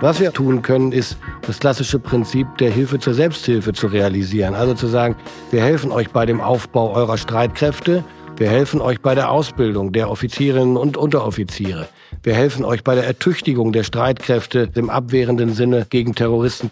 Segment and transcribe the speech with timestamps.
[0.00, 4.54] Was wir tun können, ist das klassische Prinzip der Hilfe zur Selbsthilfe zu realisieren.
[4.54, 5.16] Also zu sagen,
[5.50, 8.04] wir helfen euch bei dem Aufbau eurer Streitkräfte,
[8.36, 11.88] wir helfen euch bei der Ausbildung der Offizierinnen und Unteroffiziere.
[12.22, 16.70] Wir helfen euch bei der Ertüchtigung der Streitkräfte im abwehrenden Sinne gegen Terroristen.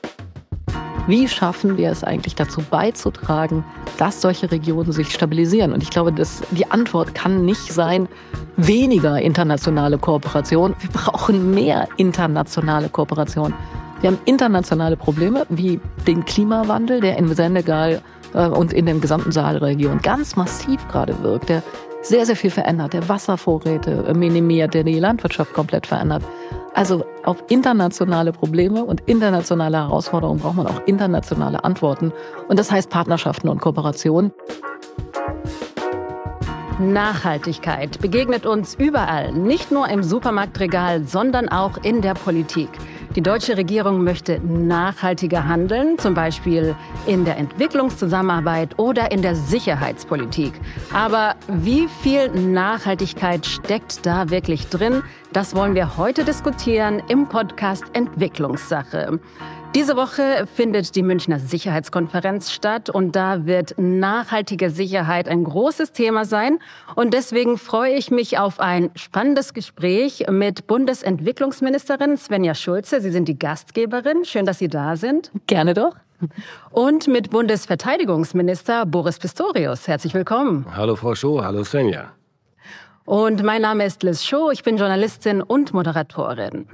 [1.07, 3.63] Wie schaffen wir es eigentlich dazu beizutragen,
[3.99, 5.75] dass solche Regionen sich stabilisieren?
[5.75, 8.09] Und ich glaube, dass die Antwort kann nicht sein,
[8.57, 10.75] weniger internationale Kooperation.
[10.81, 13.53] Wir brauchen mehr internationale Kooperation.
[14.01, 18.01] Wir haben internationale Probleme wie den Klimawandel, der in Senegal
[18.33, 21.63] äh, und in der gesamten Saalregion ganz massiv gerade wirkt, der
[22.01, 26.23] sehr, sehr viel verändert, der Wasservorräte minimiert, der die Landwirtschaft komplett verändert.
[26.75, 32.13] Also auf internationale Probleme und internationale Herausforderungen braucht man auch internationale Antworten.
[32.49, 34.33] Und das heißt Partnerschaften und Kooperation.
[36.81, 42.69] Nachhaltigkeit begegnet uns überall, nicht nur im Supermarktregal, sondern auch in der Politik.
[43.17, 46.75] Die deutsche Regierung möchte nachhaltiger handeln, zum Beispiel
[47.07, 50.53] in der Entwicklungszusammenarbeit oder in der Sicherheitspolitik.
[50.93, 55.05] Aber wie viel Nachhaltigkeit steckt da wirklich drin?
[55.33, 59.21] Das wollen wir heute diskutieren im Podcast Entwicklungssache.
[59.75, 66.25] Diese Woche findet die Münchner Sicherheitskonferenz statt und da wird nachhaltige Sicherheit ein großes Thema
[66.25, 66.61] sein.
[66.95, 73.01] Und deswegen freue ich mich auf ein spannendes Gespräch mit Bundesentwicklungsministerin Svenja Schulze.
[73.01, 74.25] Sie sind die Gastgeberin.
[74.25, 75.33] Schön, dass Sie da sind.
[75.49, 75.97] Gerne doch.
[76.71, 79.89] Und mit Bundesverteidigungsminister Boris Pistorius.
[79.89, 80.67] Herzlich willkommen.
[80.73, 82.13] Hallo Frau Schoh, hallo Svenja.
[83.07, 84.53] Und mein Name ist Liz Schoh.
[84.53, 86.69] Ich bin Journalistin und Moderatorin.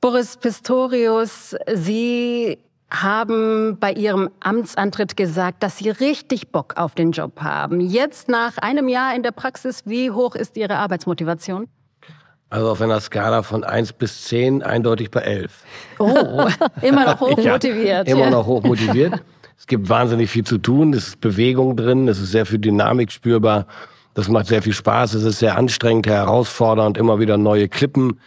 [0.00, 7.40] Boris Pistorius, Sie haben bei Ihrem Amtsantritt gesagt, dass Sie richtig Bock auf den Job
[7.40, 7.80] haben.
[7.80, 11.66] Jetzt nach einem Jahr in der Praxis, wie hoch ist Ihre Arbeitsmotivation?
[12.48, 15.64] Also auf einer Skala von 1 bis 10 eindeutig bei 11.
[15.98, 16.46] Oh,
[16.82, 18.06] immer noch hoch motiviert.
[18.06, 19.20] Ja, immer noch hoch motiviert.
[19.58, 23.10] es gibt wahnsinnig viel zu tun, es ist Bewegung drin, es ist sehr viel Dynamik
[23.10, 23.66] spürbar.
[24.14, 28.18] Das macht sehr viel Spaß, es ist sehr anstrengend, herausfordernd, immer wieder neue Klippen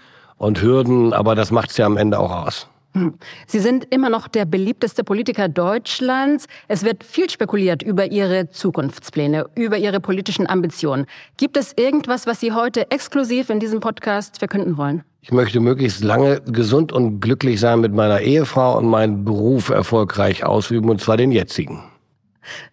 [0.41, 2.67] und Hürden, aber das macht es ja am Ende auch aus.
[2.93, 3.13] Hm.
[3.47, 6.47] Sie sind immer noch der beliebteste Politiker Deutschlands.
[6.67, 11.05] Es wird viel spekuliert über Ihre Zukunftspläne, über Ihre politischen Ambitionen.
[11.37, 15.03] Gibt es irgendwas, was Sie heute exklusiv in diesem Podcast verkünden wollen?
[15.21, 20.43] Ich möchte möglichst lange gesund und glücklich sein mit meiner Ehefrau und meinen Beruf erfolgreich
[20.43, 21.83] ausüben, und zwar den jetzigen.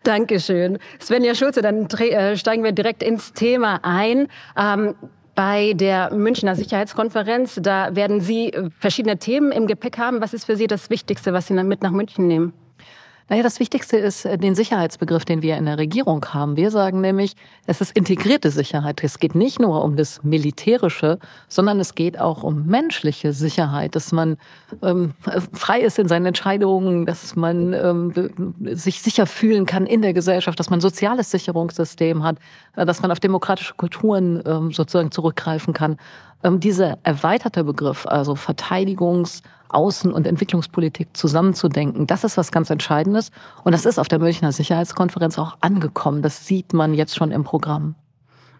[0.03, 0.79] Dankeschön.
[1.01, 4.29] Svenja Schulze, dann äh, steigen wir direkt ins Thema ein.
[4.57, 4.95] Ähm,
[5.39, 7.61] bei der Münchner Sicherheitskonferenz.
[7.63, 10.21] Da werden Sie äh, verschiedene Themen im Gepäck haben.
[10.21, 12.53] Was ist für Sie das Wichtigste, was Sie mit nach München nehmen?
[13.31, 16.57] Naja, das Wichtigste ist äh, den Sicherheitsbegriff, den wir in der Regierung haben.
[16.57, 17.35] Wir sagen nämlich,
[17.67, 19.05] es ist integrierte Sicherheit.
[19.05, 24.13] Es geht nicht nur um das Militärische, sondern es geht auch um menschliche Sicherheit, dass
[24.13, 24.39] man
[24.83, 25.13] ähm,
[25.53, 28.13] frei ist in seinen Entscheidungen, dass man ähm,
[28.75, 32.39] sich sicher fühlen kann in der Gesellschaft, dass man ein soziales Sicherungssystem hat,
[32.77, 35.99] äh, dass man auf demokratische Kulturen ähm, sozusagen zurückgreifen kann.
[36.45, 42.07] Ähm, dieser erweiterte Begriff, also Verteidigungs- Außen- und Entwicklungspolitik zusammenzudenken.
[42.07, 43.31] Das ist was ganz Entscheidendes.
[43.65, 46.23] Und das ist auf der Münchner Sicherheitskonferenz auch angekommen.
[46.23, 47.95] Das sieht man jetzt schon im Programm.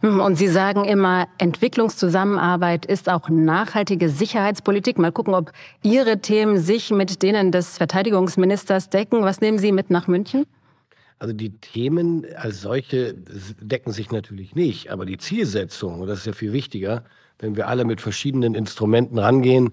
[0.01, 4.99] Hm, und Sie sagen immer, Entwicklungszusammenarbeit ist auch nachhaltige Sicherheitspolitik.
[4.99, 5.53] Mal gucken, ob
[5.83, 9.23] Ihre Themen sich mit denen des Verteidigungsministers decken.
[9.23, 10.47] Was nehmen Sie mit nach München?
[11.19, 13.15] Also die Themen als solche
[13.61, 17.03] decken sich natürlich nicht, aber die Zielsetzung, und das ist ja viel wichtiger,
[17.41, 19.73] wenn wir alle mit verschiedenen Instrumenten rangehen,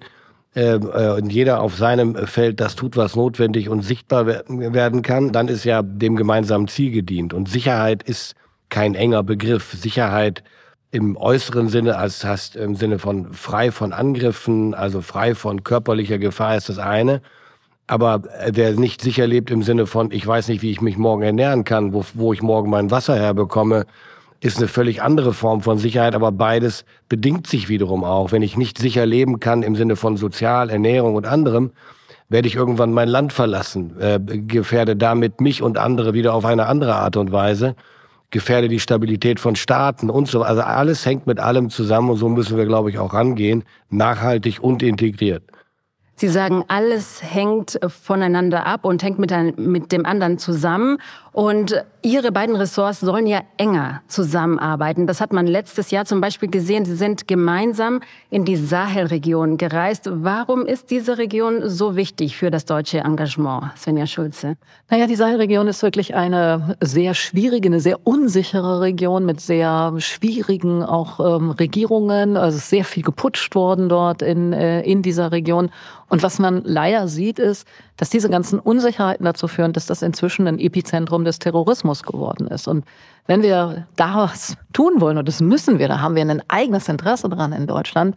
[0.56, 5.32] äh, äh, und jeder auf seinem Feld das tut, was notwendig und sichtbar werden kann,
[5.32, 7.34] dann ist ja dem gemeinsamen Ziel gedient.
[7.34, 8.36] Und Sicherheit ist
[8.70, 9.74] kein enger Begriff.
[9.74, 10.44] Sicherheit
[10.92, 16.20] im äußeren Sinne, als heißt im Sinne von frei von Angriffen, also frei von körperlicher
[16.20, 17.22] Gefahr ist das eine.
[17.88, 21.22] Aber wer nicht sicher lebt im Sinne von, ich weiß nicht, wie ich mich morgen
[21.22, 23.86] ernähren kann, wo, wo ich morgen mein Wasser herbekomme,
[24.46, 28.32] ist eine völlig andere Form von Sicherheit, aber beides bedingt sich wiederum auch.
[28.32, 31.72] Wenn ich nicht sicher leben kann im Sinne von Sozial, Ernährung und anderem,
[32.30, 36.68] werde ich irgendwann mein Land verlassen, äh, gefährde damit mich und andere wieder auf eine
[36.68, 37.76] andere Art und Weise,
[38.30, 40.44] gefährde die Stabilität von Staaten und so.
[40.44, 44.62] Also alles hängt mit allem zusammen und so müssen wir, glaube ich, auch rangehen, nachhaltig
[44.62, 45.44] und integriert.
[46.18, 50.98] Sie sagen, alles hängt voneinander ab und hängt mit, ein, mit dem anderen zusammen.
[51.36, 55.06] Und Ihre beiden Ressorts sollen ja enger zusammenarbeiten.
[55.06, 56.86] Das hat man letztes Jahr zum Beispiel gesehen.
[56.86, 58.00] Sie sind gemeinsam
[58.30, 60.08] in die Sahelregion gereist.
[60.10, 64.56] Warum ist diese Region so wichtig für das deutsche Engagement, Svenja Schulze?
[64.90, 70.84] Naja, die Sahelregion ist wirklich eine sehr schwierige, eine sehr unsichere Region mit sehr schwierigen
[70.84, 72.38] auch ähm, Regierungen.
[72.38, 75.70] Also sehr viel geputscht worden dort in, äh, in dieser Region.
[76.08, 77.68] Und was man leider sieht, ist,
[77.98, 82.68] dass diese ganzen Unsicherheiten dazu führen, dass das inzwischen ein Epizentrum des Terrorismus geworden ist.
[82.68, 82.86] Und
[83.28, 86.90] wenn wir da was tun wollen, und das müssen wir, da haben wir ein eigenes
[86.90, 88.16] Interesse dran in Deutschland,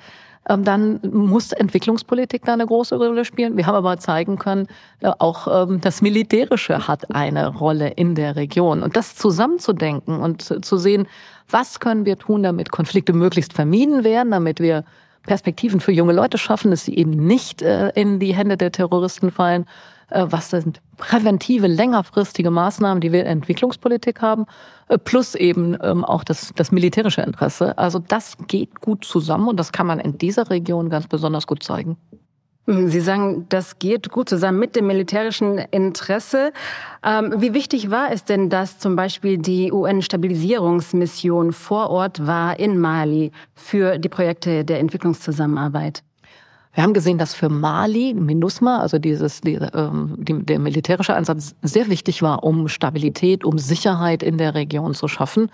[0.48, 3.56] ähm, dann muss Entwicklungspolitik da eine große Rolle spielen.
[3.56, 4.66] Wir haben aber zeigen können,
[5.00, 8.82] äh, auch ähm, das Militärische hat eine Rolle in der Region.
[8.82, 11.06] Und das zusammenzudenken und zu sehen,
[11.50, 14.84] was können wir tun, damit Konflikte möglichst vermieden werden, damit wir
[15.28, 19.30] Perspektiven für junge Leute schaffen, dass sie eben nicht äh, in die Hände der Terroristen
[19.30, 19.66] fallen.
[20.10, 24.46] Äh, was sind präventive, längerfristige Maßnahmen, die wir in Entwicklungspolitik haben,
[24.88, 27.76] äh, plus eben ähm, auch das, das militärische Interesse.
[27.76, 31.62] Also das geht gut zusammen und das kann man in dieser Region ganz besonders gut
[31.62, 31.98] zeigen.
[32.70, 36.52] Sie sagen, das geht gut zusammen mit dem militärischen Interesse.
[37.02, 42.78] Ähm, wie wichtig war es denn, dass zum Beispiel die UN-Stabilisierungsmission vor Ort war in
[42.78, 46.02] Mali für die Projekte der Entwicklungszusammenarbeit?
[46.74, 51.54] Wir haben gesehen, dass für Mali, MINUSMA, also dieses, die, ähm, die, der militärische Einsatz
[51.62, 55.50] sehr wichtig war, um Stabilität, um Sicherheit in der Region zu schaffen.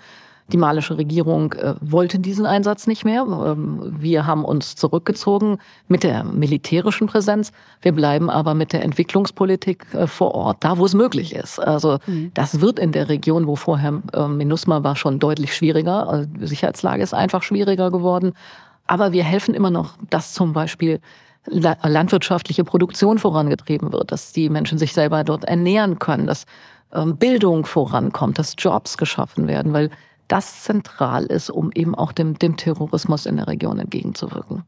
[0.49, 3.23] Die malische Regierung äh, wollte diesen Einsatz nicht mehr.
[3.23, 5.57] Ähm, wir haben uns zurückgezogen
[5.87, 7.51] mit der militärischen Präsenz.
[7.81, 11.57] Wir bleiben aber mit der Entwicklungspolitik äh, vor Ort, da wo es möglich ist.
[11.57, 12.29] Also mhm.
[12.35, 16.07] das wird in der Region, wo vorher äh, MINUSMA war, schon deutlich schwieriger.
[16.07, 18.33] Also die Sicherheitslage ist einfach schwieriger geworden.
[18.85, 20.99] Aber wir helfen immer noch, dass zum Beispiel
[21.47, 26.45] landwirtschaftliche Produktion vorangetrieben wird, dass die Menschen sich selber dort ernähren können, dass
[26.93, 29.89] ähm, Bildung vorankommt, dass Jobs geschaffen werden, weil
[30.27, 34.63] das zentral ist, um eben auch dem, dem Terrorismus in der Region entgegenzuwirken.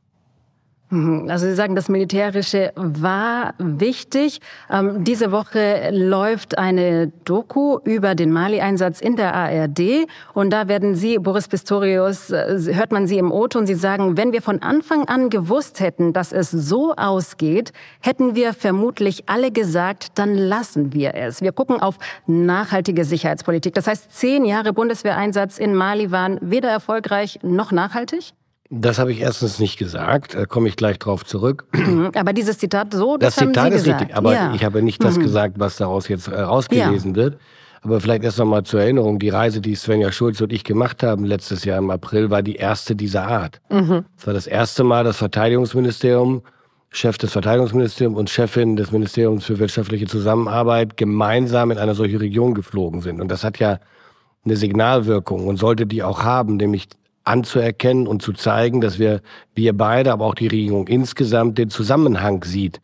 [0.89, 1.29] Mhm.
[1.29, 4.39] Also Sie sagen, das Militärische war wichtig.
[4.69, 10.07] Ähm, diese Woche läuft eine Doku über den Mali-Einsatz in der ARD.
[10.33, 14.31] Und da werden Sie, Boris Pistorius, äh, hört man Sie im und Sie sagen, wenn
[14.31, 20.11] wir von Anfang an gewusst hätten, dass es so ausgeht, hätten wir vermutlich alle gesagt,
[20.15, 21.41] dann lassen wir es.
[21.41, 21.97] Wir gucken auf
[22.27, 23.73] nachhaltige Sicherheitspolitik.
[23.73, 28.33] Das heißt, zehn Jahre Bundeswehreinsatz in Mali waren weder erfolgreich noch nachhaltig?
[28.69, 31.65] Das habe ich erstens nicht gesagt, da komme ich gleich drauf zurück.
[31.73, 34.01] Mhm, aber dieses Zitat so, das, das Zitat ist gesagt.
[34.01, 34.53] richtig, aber ja.
[34.53, 35.21] ich habe nicht das mhm.
[35.21, 37.15] gesagt, was daraus jetzt äh, rausgelesen ja.
[37.15, 37.37] wird.
[37.81, 41.23] Aber vielleicht erst nochmal zur Erinnerung, die Reise, die Svenja Schulz und ich gemacht haben
[41.23, 43.61] letztes Jahr im April, war die erste dieser Art.
[43.69, 44.03] Mhm.
[44.17, 46.41] Es war das erste Mal das Verteidigungsministerium,
[46.89, 52.53] Chef des Verteidigungsministeriums und Chefin des Ministeriums für wirtschaftliche Zusammenarbeit gemeinsam in eine solche Region
[52.53, 53.21] geflogen sind.
[53.21, 53.79] Und das hat ja
[54.43, 56.87] eine Signalwirkung und sollte die auch haben, nämlich
[57.27, 59.21] anzuerkennen und zu zeigen, dass wir,
[59.55, 62.81] wir beide, aber auch die Regierung insgesamt den Zusammenhang sieht.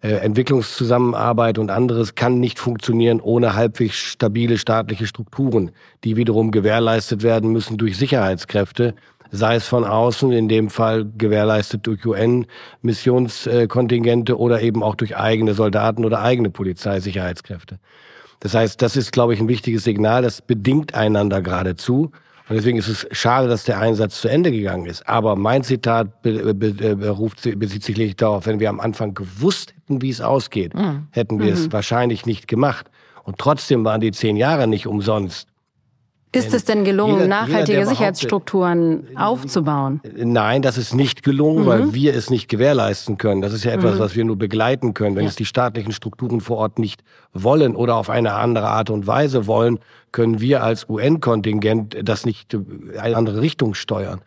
[0.00, 5.72] Äh, Entwicklungszusammenarbeit und anderes kann nicht funktionieren ohne halbwegs stabile staatliche Strukturen,
[6.04, 8.94] die wiederum gewährleistet werden müssen durch Sicherheitskräfte,
[9.32, 15.54] sei es von außen, in dem Fall gewährleistet durch UN-Missionskontingente oder eben auch durch eigene
[15.54, 17.80] Soldaten oder eigene Polizeisicherheitskräfte.
[18.40, 22.12] Das heißt, das ist, glaube ich, ein wichtiges Signal, das bedingt einander geradezu.
[22.48, 25.06] Und deswegen ist es schade, dass der Einsatz zu Ende gegangen ist.
[25.06, 29.74] Aber mein Zitat be be beruft, bezieht sich lediglich darauf, wenn wir am Anfang gewusst
[29.74, 31.08] hätten, wie es ausgeht, mhm.
[31.10, 31.52] hätten wir mhm.
[31.52, 32.90] es wahrscheinlich nicht gemacht.
[33.24, 35.47] Und trotzdem waren die zehn Jahre nicht umsonst.
[36.32, 40.00] Ist es denn gelungen, jeder, nachhaltige jeder, Sicherheitsstrukturen aufzubauen?
[40.14, 41.66] Nein, das ist nicht gelungen, mhm.
[41.66, 43.40] weil wir es nicht gewährleisten können.
[43.40, 43.98] Das ist ja etwas, mhm.
[44.00, 45.16] was wir nur begleiten können.
[45.16, 45.30] Wenn ja.
[45.30, 47.02] es die staatlichen Strukturen vor Ort nicht
[47.32, 49.78] wollen oder auf eine andere Art und Weise wollen,
[50.12, 54.20] können wir als UN-Kontingent das nicht in eine andere Richtung steuern.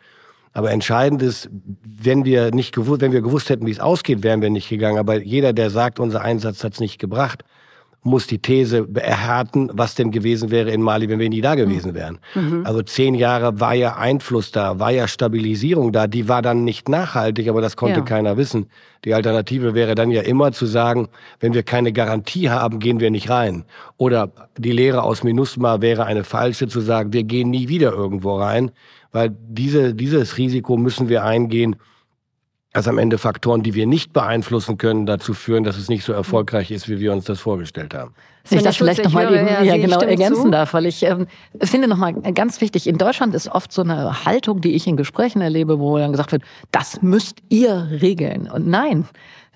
[0.53, 1.49] Aber entscheidend ist,
[1.83, 4.97] wenn wir nicht gewusst, wenn wir gewusst hätten, wie es ausgeht, wären wir nicht gegangen.
[4.97, 7.43] Aber jeder, der sagt, unser Einsatz hat es nicht gebracht,
[8.03, 11.93] muss die These erhärten, was denn gewesen wäre in Mali, wenn wir nie da gewesen
[11.93, 12.17] wären.
[12.33, 12.65] Mhm.
[12.65, 16.89] Also zehn Jahre war ja Einfluss da, war ja Stabilisierung da, die war dann nicht
[16.89, 18.05] nachhaltig, aber das konnte ja.
[18.05, 18.67] keiner wissen.
[19.05, 23.11] Die Alternative wäre dann ja immer zu sagen, wenn wir keine Garantie haben, gehen wir
[23.11, 23.65] nicht rein.
[23.97, 28.37] Oder die Lehre aus MINUSMA wäre eine falsche, zu sagen, wir gehen nie wieder irgendwo
[28.37, 28.71] rein,
[29.11, 31.75] weil diese, dieses Risiko müssen wir eingehen,
[32.73, 36.13] dass am Ende Faktoren, die wir nicht beeinflussen können, dazu führen, dass es nicht so
[36.13, 38.13] erfolgreich ist, wie wir uns das vorgestellt haben.
[38.49, 40.51] Wenn ich das vielleicht nochmal eben ja, genau ergänzen zu.
[40.51, 41.27] darf, weil ich ähm,
[41.61, 45.41] finde nochmal ganz wichtig, in Deutschland ist oft so eine Haltung, die ich in Gesprächen
[45.41, 48.49] erlebe, wo dann gesagt wird, das müsst ihr regeln.
[48.49, 49.05] Und nein,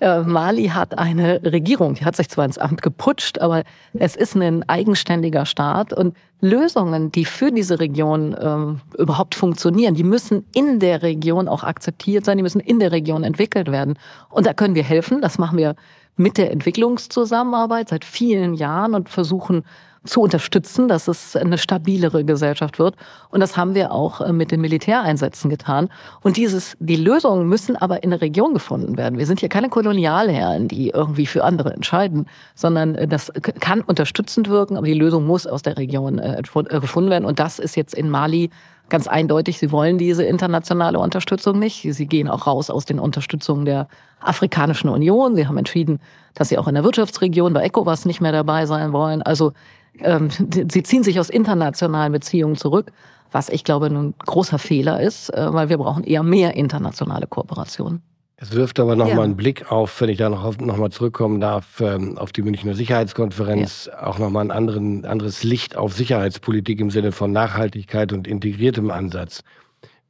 [0.00, 3.62] äh, Mali hat eine Regierung, die hat sich zwar ins Amt geputscht, aber
[3.94, 10.04] es ist ein eigenständiger Staat und Lösungen, die für diese Region ähm, überhaupt funktionieren, die
[10.04, 13.98] müssen in der Region auch akzeptiert sein, die müssen in der Region entwickelt werden.
[14.28, 15.76] Und da können wir helfen, das machen wir
[16.16, 19.64] mit der Entwicklungszusammenarbeit seit vielen Jahren und versuchen
[20.06, 22.94] zu unterstützen, dass es eine stabilere Gesellschaft wird.
[23.30, 25.88] Und das haben wir auch äh, mit den Militäreinsätzen getan.
[26.22, 29.18] Und dieses, die Lösungen müssen aber in der Region gefunden werden.
[29.18, 34.48] Wir sind hier keine Kolonialherren, die irgendwie für andere entscheiden, sondern äh, das kann unterstützend
[34.48, 37.24] wirken, aber die Lösung muss aus der Region äh, gefunden werden.
[37.24, 38.50] Und das ist jetzt in Mali
[38.88, 41.86] ganz eindeutig, sie wollen diese internationale Unterstützung nicht.
[41.88, 43.88] Sie gehen auch raus aus den Unterstützungen der
[44.20, 45.34] Afrikanischen Union.
[45.36, 46.00] Sie haben entschieden,
[46.34, 49.22] dass sie auch in der Wirtschaftsregion bei ECOWAS nicht mehr dabei sein wollen.
[49.22, 49.52] Also
[50.00, 52.92] ähm, sie ziehen sich aus internationalen Beziehungen zurück,
[53.32, 58.02] was ich glaube ein großer Fehler ist, äh, weil wir brauchen eher mehr internationale Kooperation.
[58.38, 59.14] Es wirft aber noch ja.
[59.14, 62.42] mal einen Blick auf, wenn ich da noch, noch mal zurückkommen darf, ähm, auf die
[62.42, 64.06] Münchner Sicherheitskonferenz, ja.
[64.06, 68.90] auch noch mal ein anderen, anderes Licht auf Sicherheitspolitik im Sinne von Nachhaltigkeit und integriertem
[68.90, 69.42] Ansatz.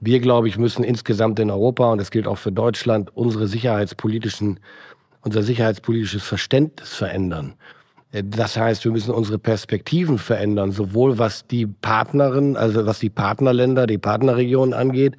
[0.01, 4.59] Wir, glaube ich, müssen insgesamt in Europa, und das gilt auch für Deutschland, unsere sicherheitspolitischen,
[5.23, 7.55] unser sicherheitspolitisches Verständnis verändern.
[8.11, 13.11] Äh, das heißt, wir müssen unsere Perspektiven verändern, sowohl was die Partnerin, also was die
[13.11, 15.17] Partnerländer, die Partnerregionen angeht,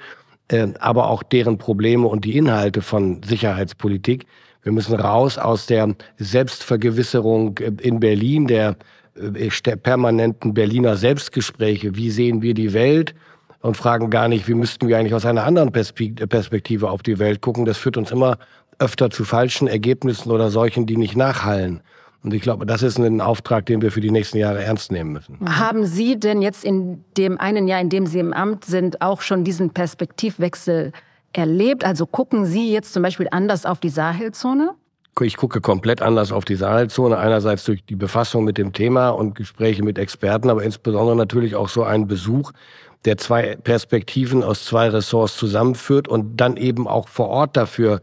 [0.50, 4.26] äh, aber auch deren Probleme und die Inhalte von Sicherheitspolitik.
[4.64, 8.76] Wir müssen raus aus der Selbstvergewisserung äh, in Berlin, der
[9.82, 11.96] permanenten Berliner Selbstgespräche.
[11.96, 13.16] Wie sehen wir die Welt?
[13.62, 17.42] Und fragen gar nicht, wie müssten wir eigentlich aus einer anderen Perspektive auf die Welt
[17.42, 17.66] gucken.
[17.66, 18.38] Das führt uns immer
[18.78, 21.82] öfter zu falschen Ergebnissen oder solchen, die nicht nachhallen.
[22.28, 25.14] Und ich glaube, das ist ein Auftrag, den wir für die nächsten Jahre ernst nehmen
[25.14, 25.38] müssen.
[25.46, 29.22] Haben Sie denn jetzt in dem einen Jahr, in dem Sie im Amt sind, auch
[29.22, 30.92] schon diesen Perspektivwechsel
[31.32, 31.86] erlebt?
[31.86, 34.72] Also gucken Sie jetzt zum Beispiel anders auf die Sahelzone?
[35.22, 37.18] Ich gucke komplett anders auf die Sahelzone.
[37.18, 41.70] Einerseits durch die Befassung mit dem Thema und Gespräche mit Experten, aber insbesondere natürlich auch
[41.70, 42.52] so ein Besuch,
[43.06, 48.02] der zwei Perspektiven aus zwei Ressorts zusammenführt und dann eben auch vor Ort dafür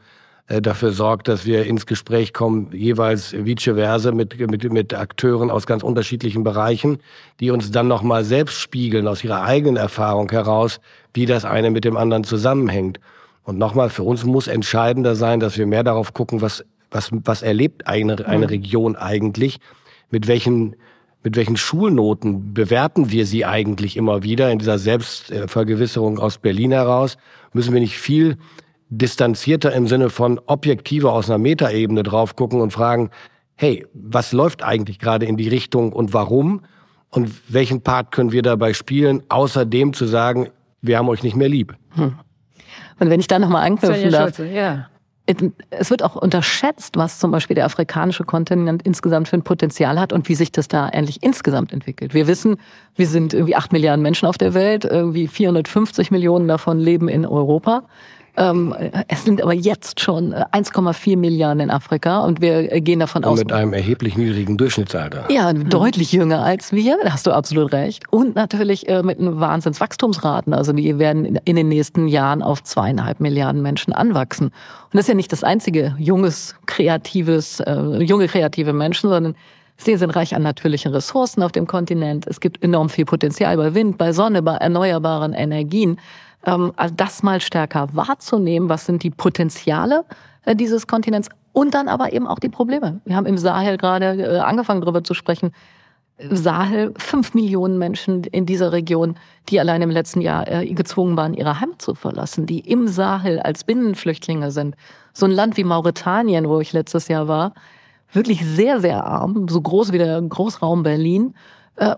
[0.49, 5.67] dafür sorgt, dass wir ins Gespräch kommen, jeweils vice versa mit, mit, mit Akteuren aus
[5.67, 6.99] ganz unterschiedlichen Bereichen,
[7.41, 10.81] die uns dann nochmal selbst spiegeln aus ihrer eigenen Erfahrung heraus,
[11.15, 13.01] wie das eine mit dem anderen zusammenhängt.
[13.45, 17.43] Und nochmal, für uns muss entscheidender sein, dass wir mehr darauf gucken, was, was, was
[17.43, 18.45] erlebt eine, eine mhm.
[18.45, 19.61] Region eigentlich,
[20.11, 20.77] mit welchen
[21.27, 27.17] mit welchen Schulnoten bewerten wir sie eigentlich immer wieder in dieser Selbstvergewisserung aus Berlin heraus?
[27.55, 28.37] Müssen wir nicht viel
[28.88, 33.11] distanzierter im Sinne von objektiver aus einer Metaebene drauf gucken und fragen,
[33.57, 36.62] hey, was läuft eigentlich gerade in die Richtung und warum?
[37.11, 40.49] Und welchen Part können wir dabei spielen, außer dem zu sagen,
[40.83, 41.75] wir haben euch nicht mehr lieb?
[41.91, 42.19] Hm.
[42.99, 44.37] Und wenn ich da nochmal anknüpfen darf.
[44.37, 44.88] Schulze, ja.
[45.71, 50.12] Es wird auch unterschätzt, was zum Beispiel der afrikanische Kontinent insgesamt für ein Potenzial hat
[50.12, 52.12] und wie sich das da endlich insgesamt entwickelt.
[52.12, 52.59] Wir wissen,
[52.95, 57.25] wir sind irgendwie acht Milliarden Menschen auf der Welt, irgendwie 450 Millionen davon leben in
[57.25, 57.85] Europa.
[58.37, 58.75] Ähm,
[59.07, 63.23] es sind aber jetzt schon 1,4 äh, Milliarden in Afrika und wir äh, gehen davon
[63.23, 63.38] und aus.
[63.38, 65.26] Mit einem erheblich niedrigen Durchschnittsalter.
[65.31, 68.03] Ja, deutlich jünger als wir, da hast du absolut recht.
[68.11, 70.53] Und natürlich äh, mit einem Wahnsinnswachstumsraten.
[70.53, 74.47] Also die werden in den nächsten Jahren auf zweieinhalb Milliarden Menschen anwachsen.
[74.47, 79.37] Und das ist ja nicht das einzige junges, kreatives, äh, junge kreative Menschen, sondern
[79.76, 82.29] Sie sind reich an natürlichen Ressourcen auf dem Kontinent.
[82.29, 85.99] Es gibt enorm viel Potenzial bei Wind, bei Sonne, bei erneuerbaren Energien
[86.45, 90.05] also das mal stärker wahrzunehmen, was sind die Potenziale
[90.45, 93.01] äh, dieses Kontinents und dann aber eben auch die Probleme.
[93.05, 95.53] Wir haben im Sahel gerade äh, angefangen darüber zu sprechen.
[96.31, 99.17] Sahel, fünf Millionen Menschen in dieser Region,
[99.49, 103.41] die allein im letzten Jahr äh, gezwungen waren, ihre Heimat zu verlassen, die im Sahel
[103.41, 104.77] als Binnenflüchtlinge sind.
[105.13, 107.53] So ein Land wie Mauretanien, wo ich letztes Jahr war,
[108.13, 111.35] wirklich sehr, sehr arm, so groß wie der Großraum Berlin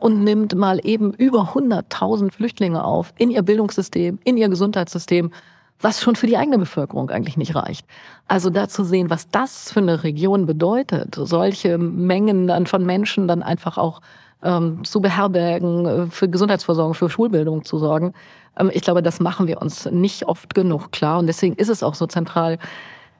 [0.00, 5.30] und nimmt mal eben über 100.000 Flüchtlinge auf in ihr Bildungssystem, in ihr Gesundheitssystem,
[5.80, 7.86] was schon für die eigene Bevölkerung eigentlich nicht reicht.
[8.28, 13.28] Also da zu sehen, was das für eine Region bedeutet, solche Mengen dann von Menschen
[13.28, 14.00] dann einfach auch
[14.42, 18.14] ähm, zu beherbergen, äh, für Gesundheitsversorgung, für Schulbildung zu sorgen.
[18.58, 21.18] Ähm, ich glaube, das machen wir uns nicht oft genug klar.
[21.18, 22.58] Und deswegen ist es auch so zentral,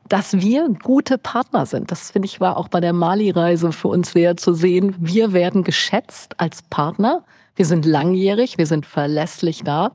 [0.09, 1.91] dass wir gute Partner sind.
[1.91, 4.95] Das finde ich war auch bei der Mali-Reise für uns sehr zu sehen.
[4.99, 7.23] Wir werden geschätzt als Partner.
[7.55, 9.93] Wir sind langjährig, wir sind verlässlich da.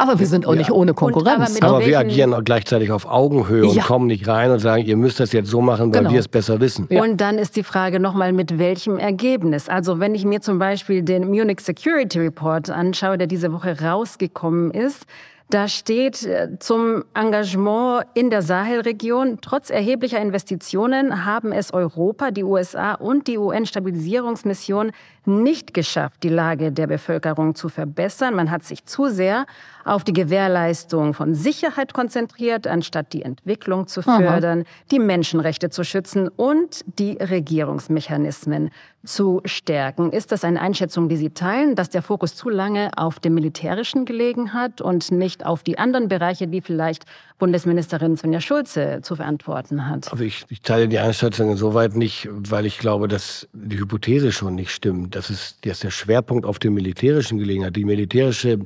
[0.00, 0.58] Aber wir sind auch ja.
[0.58, 1.60] nicht ohne Konkurrenz.
[1.60, 3.70] aber, aber wir agieren auch gleichzeitig auf Augenhöhe ja.
[3.70, 6.12] und kommen nicht rein und sagen, ihr müsst das jetzt so machen, weil genau.
[6.12, 6.86] wir es besser wissen.
[6.88, 7.02] Ja.
[7.02, 9.68] Und dann ist die Frage nochmal, mit welchem Ergebnis?
[9.68, 14.70] Also wenn ich mir zum Beispiel den Munich Security Report anschaue, der diese Woche rausgekommen
[14.70, 15.04] ist,
[15.50, 22.44] da steht äh, zum Engagement in der Sahelregion, trotz erheblicher Investitionen haben es Europa, die
[22.44, 24.92] USA und die UN-Stabilisierungsmission
[25.28, 28.34] nicht geschafft, die Lage der Bevölkerung zu verbessern.
[28.34, 29.46] Man hat sich zu sehr
[29.84, 34.68] auf die Gewährleistung von Sicherheit konzentriert, anstatt die Entwicklung zu fördern, Aha.
[34.90, 38.70] die Menschenrechte zu schützen und die Regierungsmechanismen
[39.04, 40.12] zu stärken.
[40.12, 44.04] Ist das eine Einschätzung, die Sie teilen, dass der Fokus zu lange auf dem Militärischen
[44.04, 47.04] gelegen hat und nicht auf die anderen Bereiche, die vielleicht
[47.38, 50.10] Bundesministerin Sonja Schulze zu verantworten hat?
[50.10, 54.54] Also ich, ich teile die Einschätzung insoweit nicht, weil ich glaube, dass die Hypothese schon
[54.56, 55.14] nicht stimmt.
[55.14, 57.76] Das ist, dass der Schwerpunkt auf dem Militärischen gelegen hat.
[57.76, 58.58] Die militärische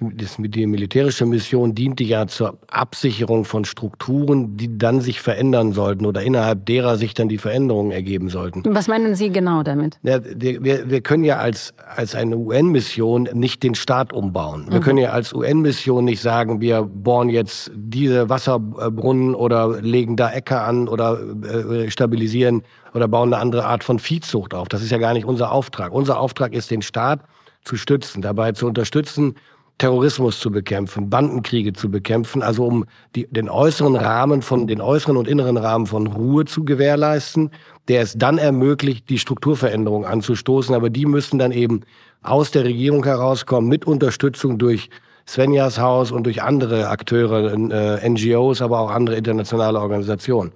[0.00, 6.22] die militärische Mission diente ja zur Absicherung von Strukturen, die dann sich verändern sollten oder
[6.22, 8.62] innerhalb derer sich dann die Veränderungen ergeben sollten.
[8.74, 9.98] Was meinen Sie genau damit?
[10.02, 14.66] Ja, wir, wir können ja als, als eine UN-Mission nicht den Staat umbauen.
[14.70, 14.82] Wir mhm.
[14.82, 20.64] können ja als UN-Mission nicht sagen, wir bohren jetzt diese Wasserbrunnen oder legen da Äcker
[20.64, 22.62] an oder äh, stabilisieren
[22.94, 24.68] oder bauen eine andere Art von Viehzucht auf.
[24.68, 25.92] Das ist ja gar nicht unser Auftrag.
[25.92, 27.20] Unser Auftrag ist, den Staat
[27.64, 29.36] zu stützen, dabei zu unterstützen,
[29.82, 32.84] Terrorismus zu bekämpfen, Bandenkriege zu bekämpfen, also um
[33.16, 37.50] die, den äußeren Rahmen von, den äußeren und inneren Rahmen von Ruhe zu gewährleisten,
[37.88, 40.72] der es dann ermöglicht, die Strukturveränderung anzustoßen.
[40.72, 41.80] Aber die müssen dann eben
[42.22, 44.88] aus der Regierung herauskommen, mit Unterstützung durch
[45.26, 50.52] Svenjas Haus und durch andere Akteure, äh, NGOs, aber auch andere internationale Organisationen.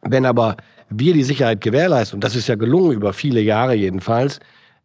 [0.00, 0.56] Wenn aber
[0.88, 4.40] wir die Sicherheit gewährleisten, und das ist ja gelungen über viele Jahre jedenfalls,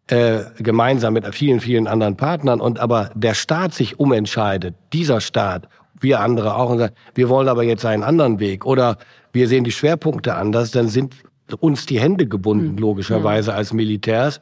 [0.07, 5.67] äh, gemeinsam mit vielen, vielen anderen Partnern und aber der Staat sich umentscheidet, dieser Staat,
[6.00, 8.98] wir andere auch, und sagt, wir wollen aber jetzt einen anderen Weg oder
[9.31, 11.15] wir sehen die Schwerpunkte anders, dann sind
[11.60, 12.77] uns die Hände gebunden, hm.
[12.77, 14.41] logischerweise als Militärs.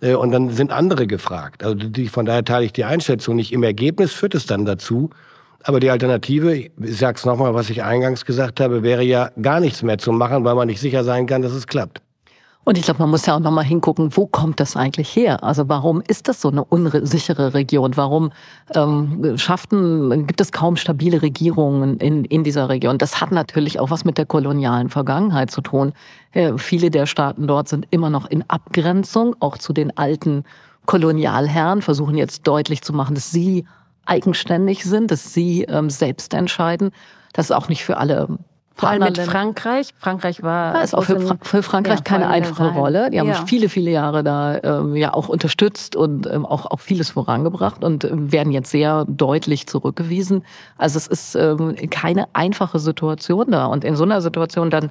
[0.00, 1.64] Äh, und dann sind andere gefragt.
[1.64, 3.52] Also die, von daher teile ich die Einschätzung nicht.
[3.52, 5.10] Im Ergebnis führt es dann dazu.
[5.62, 9.82] Aber die Alternative, ich sag's nochmal, was ich eingangs gesagt habe, wäre ja gar nichts
[9.82, 12.00] mehr zu machen, weil man nicht sicher sein kann, dass es klappt.
[12.70, 15.42] Und ich glaube, man muss ja auch nochmal hingucken, wo kommt das eigentlich her?
[15.42, 17.96] Also warum ist das so eine unsichere Region?
[17.96, 18.30] Warum
[18.76, 22.96] ähm, schafften, gibt es kaum stabile Regierungen in, in dieser Region?
[22.96, 25.94] Das hat natürlich auch was mit der kolonialen Vergangenheit zu tun.
[26.30, 30.44] Äh, viele der Staaten dort sind immer noch in Abgrenzung, auch zu den alten
[30.86, 33.64] Kolonialherren, versuchen jetzt deutlich zu machen, dass sie
[34.06, 36.92] eigenständig sind, dass sie ähm, selbst entscheiden.
[37.32, 38.28] Das ist auch nicht für alle
[38.80, 39.94] vor allem mit Frankreich.
[39.98, 43.10] Frankreich war ja, ist auch für, Fra für Frankreich ja, keine einfache Rolle.
[43.10, 43.44] Die haben ja.
[43.46, 48.04] viele, viele Jahre da ähm, ja auch unterstützt und ähm, auch, auch vieles vorangebracht und
[48.04, 50.44] ähm, werden jetzt sehr deutlich zurückgewiesen.
[50.78, 53.66] Also es ist ähm, keine einfache Situation da.
[53.66, 54.90] Und in so einer Situation dann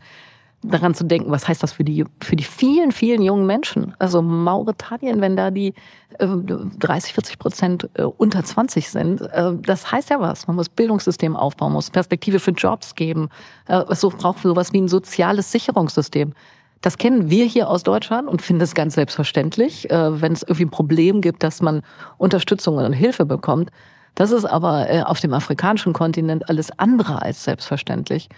[0.61, 3.95] daran zu denken, was heißt das für die, für die vielen, vielen jungen Menschen?
[3.99, 5.73] Also Mauretanien, wenn da die
[6.19, 10.47] äh, 30, 40 Prozent äh, unter 20 sind, äh, das heißt ja was.
[10.47, 13.29] Man muss Bildungssystem aufbauen, muss Perspektive für Jobs geben.
[13.67, 16.33] Äh, es braucht sowas wie ein soziales Sicherungssystem.
[16.81, 20.65] Das kennen wir hier aus Deutschland und finden es ganz selbstverständlich, äh, wenn es irgendwie
[20.65, 21.81] ein Problem gibt, dass man
[22.17, 23.69] Unterstützung und Hilfe bekommt.
[24.15, 28.29] Das ist aber äh, auf dem afrikanischen Kontinent alles andere als selbstverständlich.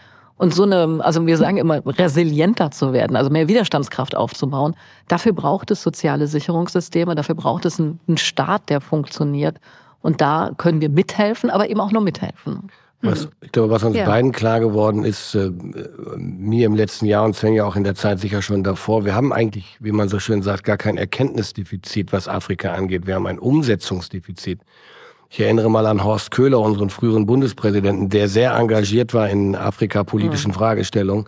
[0.41, 4.75] Und so eine, also wir sagen immer, resilienter zu werden, also mehr Widerstandskraft aufzubauen.
[5.07, 9.59] Dafür braucht es soziale Sicherungssysteme, dafür braucht es einen, Staat, der funktioniert.
[10.01, 12.71] Und da können wir mithelfen, aber eben auch nur mithelfen.
[13.03, 14.07] Was, ich glaube, was uns ja.
[14.07, 15.51] beiden klar geworden ist, äh,
[16.17, 19.13] mir im letzten Jahr und Sven ja auch in der Zeit sicher schon davor, wir
[19.13, 23.05] haben eigentlich, wie man so schön sagt, gar kein Erkenntnisdefizit, was Afrika angeht.
[23.05, 24.61] Wir haben ein Umsetzungsdefizit.
[25.33, 30.51] Ich erinnere mal an Horst Köhler, unseren früheren Bundespräsidenten, der sehr engagiert war in afrikapolitischen
[30.51, 30.55] mhm.
[30.55, 31.25] Fragestellungen.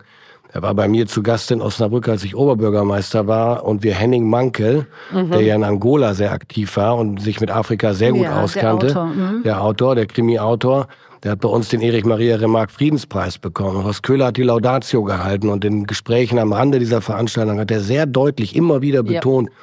[0.52, 3.64] Er war bei mir zu Gast in Osnabrück, als ich Oberbürgermeister war.
[3.64, 5.30] Und wir Henning Mankel, mhm.
[5.30, 8.88] der ja in Angola sehr aktiv war und sich mit Afrika sehr gut ja, auskannte,
[8.88, 9.42] der Autor, mhm.
[9.42, 10.86] der, Autor der Krimi-Autor,
[11.22, 13.84] der hat bei uns den Erich Maria Remarque Friedenspreis bekommen.
[13.84, 17.80] Horst Köhler hat die Laudatio gehalten und in Gesprächen am Rande dieser Veranstaltung hat er
[17.80, 19.54] sehr deutlich immer wieder betont, ja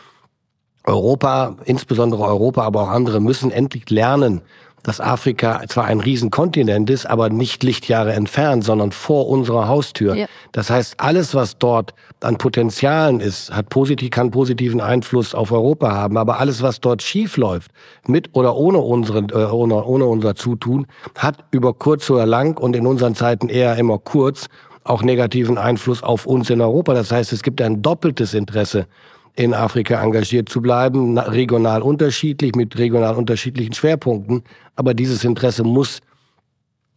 [0.84, 4.42] Europa, insbesondere Europa, aber auch andere müssen endlich lernen,
[4.84, 10.16] dass Afrika zwar ein Riesenkontinent ist, aber nicht Lichtjahre entfernt, sondern vor unserer Haustür.
[10.16, 10.26] Ja.
[10.52, 15.92] Das heißt, alles, was dort an Potenzialen ist, hat positiv, kann positiven Einfluss auf Europa
[15.92, 16.18] haben.
[16.18, 17.72] Aber alles, was dort schief läuft,
[18.08, 22.76] mit oder ohne, unseren, äh, ohne, ohne unser Zutun, hat über kurz oder lang und
[22.76, 24.48] in unseren Zeiten eher immer kurz
[24.84, 26.96] auch negativen Einfluss auf uns in Europa.
[26.96, 28.88] Das heißt, es gibt ein doppeltes Interesse
[29.36, 34.44] in Afrika engagiert zu bleiben, regional unterschiedlich, mit regional unterschiedlichen Schwerpunkten.
[34.76, 36.02] Aber dieses Interesse muss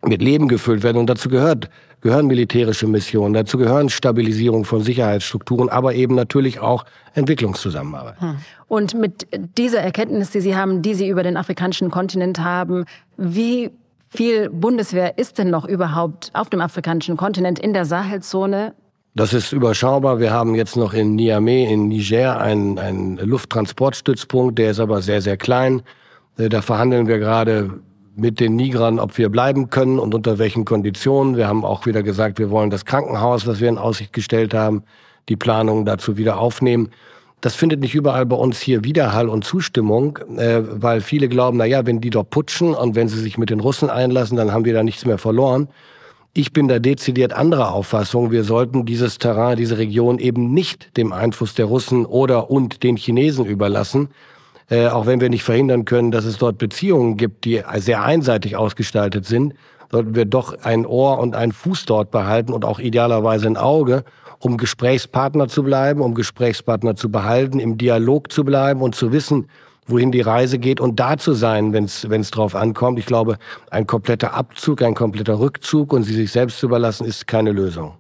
[0.07, 0.99] mit Leben gefüllt werden.
[0.99, 1.71] Und dazu gehört,
[2.01, 8.21] gehören militärische Missionen, dazu gehören Stabilisierung von Sicherheitsstrukturen, aber eben natürlich auch Entwicklungszusammenarbeit.
[8.21, 8.37] Hm.
[8.69, 12.85] Und mit dieser Erkenntnis, die Sie haben, die Sie über den afrikanischen Kontinent haben,
[13.17, 13.71] wie
[14.09, 18.75] viel Bundeswehr ist denn noch überhaupt auf dem afrikanischen Kontinent in der Sahelzone?
[19.17, 20.19] Das ist überschaubar.
[20.19, 25.23] Wir haben jetzt noch in Niamey in Niger einen, einen Lufttransportstützpunkt, der ist aber sehr,
[25.23, 25.83] sehr klein.
[26.37, 27.79] Äh, da verhandeln wir gerade
[28.17, 31.37] mit den Nigrern, ob wir bleiben können und unter welchen Konditionen.
[31.37, 34.83] Wir haben auch wieder gesagt, wir wollen das Krankenhaus, was wir in Aussicht gestellt haben,
[35.29, 36.91] die Planungen dazu wieder aufnehmen.
[37.41, 41.67] Das findet nicht überall bei uns hier Widerhall und Zustimmung, äh, weil viele glauben, na
[41.67, 44.65] ja, wenn die dort putschen und wenn sie sich mit den Russen einlassen, dann haben
[44.65, 45.69] wir da nichts mehr verloren.
[46.37, 48.33] Ich bin da dezidiert anderer Auffassung.
[48.33, 52.97] Wir sollten dieses Terrain, diese Region eben nicht dem Einfluss der Russen oder und den
[52.97, 54.09] Chinesen überlassen,
[54.69, 58.57] äh, auch wenn wir nicht verhindern können, dass es dort Beziehungen gibt, die sehr einseitig
[58.57, 59.55] ausgestaltet sind,
[59.93, 64.03] sollten wir doch ein Ohr und einen Fuß dort behalten und auch idealerweise ein Auge,
[64.41, 69.47] um Gesprächspartner zu bleiben, um Gesprächspartner zu behalten, im Dialog zu bleiben und zu wissen,
[69.87, 72.99] wohin die Reise geht und da zu sein, wenn es drauf ankommt.
[72.99, 73.39] Ich glaube,
[73.71, 77.95] ein kompletter Abzug, ein kompletter Rückzug und sie sich selbst zu überlassen, ist keine Lösung.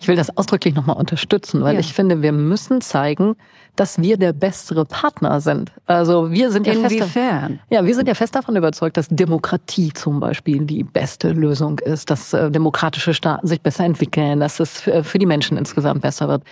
[0.00, 1.80] Ich will das ausdrücklich nochmal unterstützen, weil ja.
[1.80, 3.36] ich finde, wir müssen zeigen,
[3.76, 5.72] dass wir der bessere Partner sind.
[5.86, 7.08] Also wir sind ja Inwiefern?
[7.08, 11.78] fest, ja, wir sind ja fest davon überzeugt, dass Demokratie zum Beispiel die beste Lösung
[11.78, 16.02] ist, dass äh, demokratische Staaten sich besser entwickeln, dass es für, für die Menschen insgesamt
[16.02, 16.42] besser wird.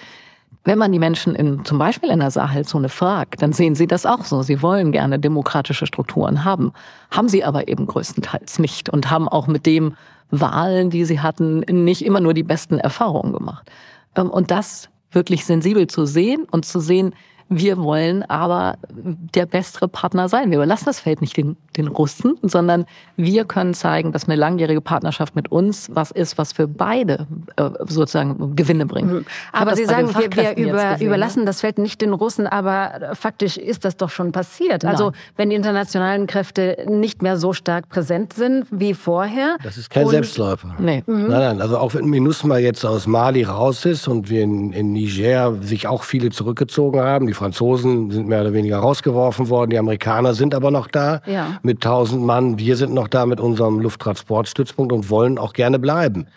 [0.65, 4.07] Wenn man die Menschen in, zum Beispiel in der Sahelzone fragt, dann sehen sie das
[4.07, 4.43] auch so.
[4.43, 6.73] Sie wollen gerne demokratische Strukturen haben,
[7.11, 9.97] haben sie aber eben größtenteils nicht und haben auch mit dem
[10.31, 13.71] Wahlen, die sie hatten, nicht immer nur die besten Erfahrungen gemacht.
[14.17, 17.15] Ähm, und das wirklich sensibel zu sehen und zu sehen,
[17.59, 20.51] wir wollen aber der bessere Partner sein.
[20.51, 22.87] Wir überlassen das Feld nicht den, den Russen, sondern
[23.17, 27.71] wir können zeigen, dass eine langjährige Partnerschaft mit uns was ist, was für beide äh,
[27.87, 29.13] sozusagen Gewinne bringt.
[29.13, 29.25] Mhm.
[29.53, 31.47] Aber Sie sagen, wir, wir über, gesehen, überlassen ne?
[31.47, 34.85] das Feld nicht den Russen, aber faktisch ist das doch schon passiert.
[34.85, 35.21] Also Nein.
[35.37, 39.57] wenn die internationalen Kräfte nicht mehr so stark präsent sind wie vorher.
[39.63, 40.75] Das ist kein Selbstläufer.
[40.79, 41.03] Nee.
[41.07, 41.29] Mhm.
[41.29, 41.61] Nein, nein.
[41.61, 45.87] Also auch wenn MINUSMA jetzt aus Mali raus ist und wir in, in Niger sich
[45.87, 50.55] auch viele zurückgezogen haben, die Franzosen sind mehr oder weniger rausgeworfen worden, die Amerikaner sind
[50.55, 51.59] aber noch da ja.
[51.65, 52.57] mit 1000 Mann.
[52.57, 56.29] Wir sind noch da mit unserem Lufttransportstützpunkt und wollen auch gerne bleiben.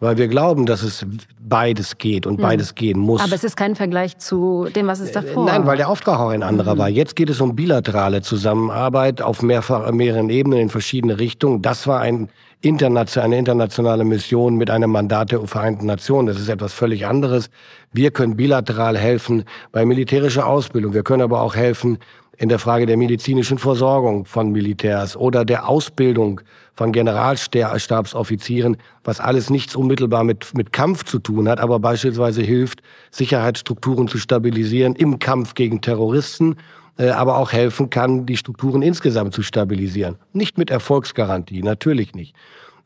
[0.00, 1.06] Weil wir glauben, dass es
[1.40, 2.42] beides geht und hm.
[2.42, 3.20] beides gehen muss.
[3.20, 6.30] Aber es ist kein Vergleich zu dem, was es davor Nein, weil der Auftrag auch
[6.30, 6.78] ein anderer mhm.
[6.78, 6.88] war.
[6.88, 11.62] Jetzt geht es um bilaterale Zusammenarbeit auf mehrfach, mehreren Ebenen in verschiedene Richtungen.
[11.62, 12.28] Das war ein
[12.62, 16.26] eine internationale Mission mit einem Mandat der Vereinten Nationen.
[16.26, 17.48] Das ist etwas völlig anderes.
[17.92, 20.92] Wir können bilateral helfen bei militärischer Ausbildung.
[20.92, 21.98] Wir können aber auch helfen
[22.36, 26.40] in der Frage der medizinischen Versorgung von Militärs oder der Ausbildung
[26.74, 32.80] von Generalstabsoffizieren, was alles nichts unmittelbar mit, mit Kampf zu tun hat, aber beispielsweise hilft,
[33.10, 36.56] Sicherheitsstrukturen zu stabilisieren im Kampf gegen Terroristen
[36.96, 40.16] aber auch helfen kann, die Strukturen insgesamt zu stabilisieren.
[40.32, 42.34] Nicht mit Erfolgsgarantie, natürlich nicht.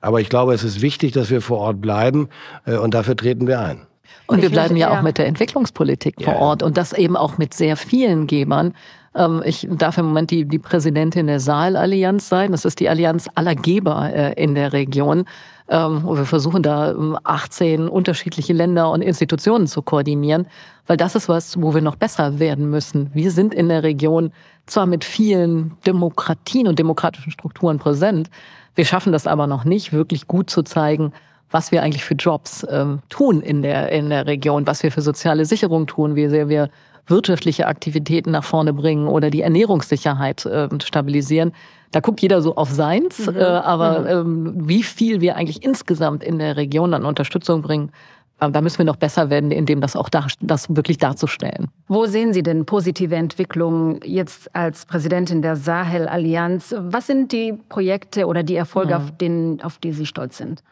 [0.01, 2.29] Aber ich glaube, es ist wichtig, dass wir vor Ort bleiben
[2.67, 3.87] äh, und dafür treten wir ein.
[4.27, 7.53] Und wir bleiben ja auch mit der Entwicklungspolitik vor Ort und das eben auch mit
[7.53, 8.75] sehr vielen Gebern.
[9.15, 12.53] Ähm, ich darf im Moment die, die Präsidentin der Saalallianz sein.
[12.53, 15.25] Das ist die Allianz aller Geber äh, in der Region.
[15.69, 20.47] Ähm, wir versuchen da 18 ähm, unterschiedliche Länder und Institutionen zu koordinieren,
[20.87, 23.11] weil das ist was, wo wir noch besser werden müssen.
[23.15, 24.33] Wir sind in der Region
[24.67, 28.29] zwar mit vielen Demokratien und demokratischen Strukturen präsent,
[28.75, 31.13] wir schaffen das aber noch nicht, wirklich gut zu zeigen,
[31.51, 35.03] was wir eigentlich für Jobs ähm, tun in der, in der Region, was wir für
[35.03, 36.71] soziale Sicherung tun, wie sehr wir
[37.07, 41.53] wirtschaftliche Aktivitäten nach vorne bringen oder die Ernährungssicherheit äh, stabilisieren.
[41.93, 43.37] Da guckt jeder so auf seins, mhm.
[43.37, 44.07] äh, aber mhm.
[44.07, 47.93] ähm, wie viel wir eigentlich insgesamt in der Region an Unterstützung bringen,
[48.41, 51.69] äh, da müssen wir noch besser werden, indem das auch da, das wirklich darzustellen.
[51.89, 56.75] Wo sehen Sie denn positive Entwicklungen jetzt als Präsidentin der Sahel-Allianz?
[56.79, 59.05] Was sind die Projekte oder die Erfolge, mhm.
[59.05, 60.63] auf, denen, auf die Sie stolz sind?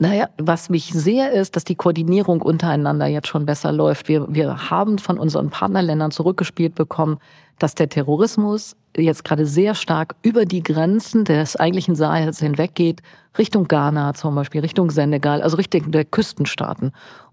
[0.00, 4.08] Naja, was mich sehr ist, dass die Koordinierung untereinander jetzt schon besser läuft.
[4.08, 7.18] Wir, wir haben von unseren Partnerländern zurückgespielt bekommen,
[7.58, 13.02] dass der Terrorismus jetzt gerade sehr stark über die Grenzen des eigentlichen Sahels hinweggeht,
[13.36, 16.92] Richtung Ghana zum Beispiel, Richtung Senegal, also Richtung der Küstenstaaten.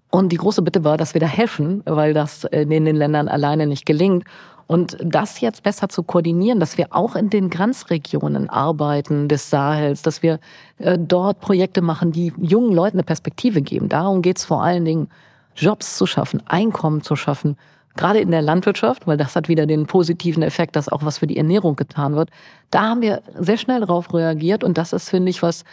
[0.10, 3.67] Und die große Bitte war, dass wir da helfen, weil das in den Ländern alleine
[3.67, 4.23] nicht gelingt.
[4.67, 10.01] Und das jetzt besser zu koordinieren, dass wir auch in den Grenzregionen arbeiten des Sahels,
[10.01, 10.39] dass wir
[10.80, 13.89] äh, dort Projekte machen, die jungen Leuten eine Perspektive geben.
[13.89, 15.08] Darum geht's vor allen Dingen,
[15.56, 17.58] Jobs zu schaffen, Einkommen zu schaffen,
[17.95, 21.28] gerade in der Landwirtschaft, weil das hat wieder den positiven Effekt, dass auch was für
[21.28, 22.30] die Ernährung getan wird.
[22.71, 25.63] Da haben wir sehr schnell darauf reagiert und das ist, finde ich, was,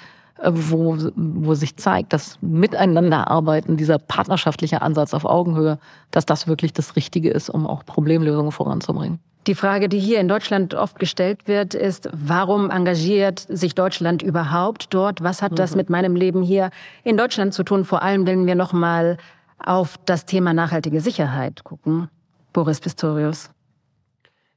[0.44, 5.78] wo, wo sich zeigt, dass Miteinanderarbeiten, dieser partnerschaftliche Ansatz auf Augenhöhe,
[6.10, 9.18] dass das wirklich das Richtige ist, um auch Problemlösungen voranzubringen.
[9.48, 14.94] Die Frage, die hier in Deutschland oft gestellt wird, ist, warum engagiert sich Deutschland überhaupt
[14.94, 15.22] dort?
[15.22, 15.78] Was hat das mhm.
[15.78, 16.70] mit meinem Leben hier
[17.02, 17.84] in Deutschland zu tun?
[17.84, 19.16] Vor allem, wenn wir noch mal
[19.58, 22.08] auf das Thema nachhaltige Sicherheit gucken.
[22.52, 23.50] Boris Pistorius.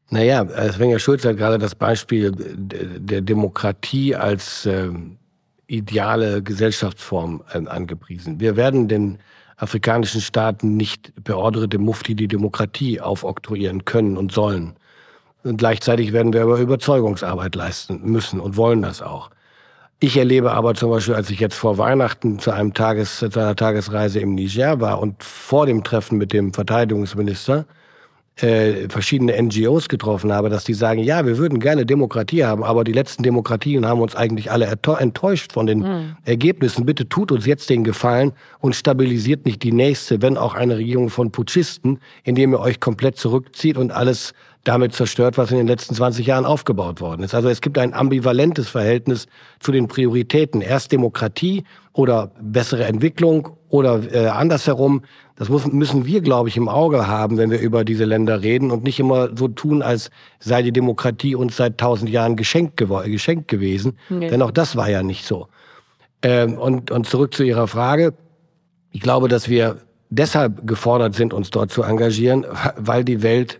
[0.09, 4.89] Naja, Svenja Schulz hat gerade das Beispiel der Demokratie als äh,
[5.67, 8.39] ideale Gesellschaftsform äh, angepriesen.
[8.39, 9.19] Wir werden den
[9.58, 14.75] afrikanischen Staaten nicht per Ordre dem Mufti die Demokratie aufoktroyieren können und sollen.
[15.43, 19.30] Und gleichzeitig werden wir aber Überzeugungsarbeit leisten müssen und wollen das auch.
[19.99, 23.56] Ich erlebe aber zum Beispiel, als ich jetzt vor Weihnachten zu einem Tages, zu einer
[23.56, 27.65] Tagesreise im Niger war und vor dem Treffen mit dem Verteidigungsminister
[28.38, 32.84] äh, verschiedene NGOs getroffen habe, dass die sagen, ja, wir würden gerne Demokratie haben, aber
[32.84, 34.67] die letzten Demokratien haben uns eigentlich alle
[35.00, 36.17] enttäuscht von den mhm.
[36.26, 36.86] Ergebnissen.
[36.86, 41.10] Bitte tut uns jetzt den Gefallen und stabilisiert nicht die nächste, wenn auch eine Regierung
[41.10, 44.34] von Putschisten, indem ihr euch komplett zurückzieht und alles
[44.65, 47.34] damit zerstört, was in den letzten 20 Jahren aufgebaut worden ist.
[47.34, 49.28] Also es gibt ein ambivalentes Verhältnis
[49.60, 50.60] zu den Prioritäten.
[50.60, 55.04] Erst Demokratie oder bessere Entwicklung oder äh, andersherum.
[55.38, 58.71] Das muss, müssen wir, glaube ich, im Auge haben, wenn wir über diese Länder reden
[58.71, 63.50] und nicht immer so tun, als sei die Demokratie uns seit tausend Jahren geschenkt, geschenkt
[63.50, 63.98] gewesen.
[64.10, 64.30] Nee.
[64.30, 65.48] Denn auch das war ja nicht so.
[66.21, 68.13] Ähm, und, und zurück zu Ihrer Frage.
[68.91, 69.78] Ich glaube, dass wir
[70.10, 72.45] deshalb gefordert sind, uns dort zu engagieren,
[72.78, 73.60] weil die Welt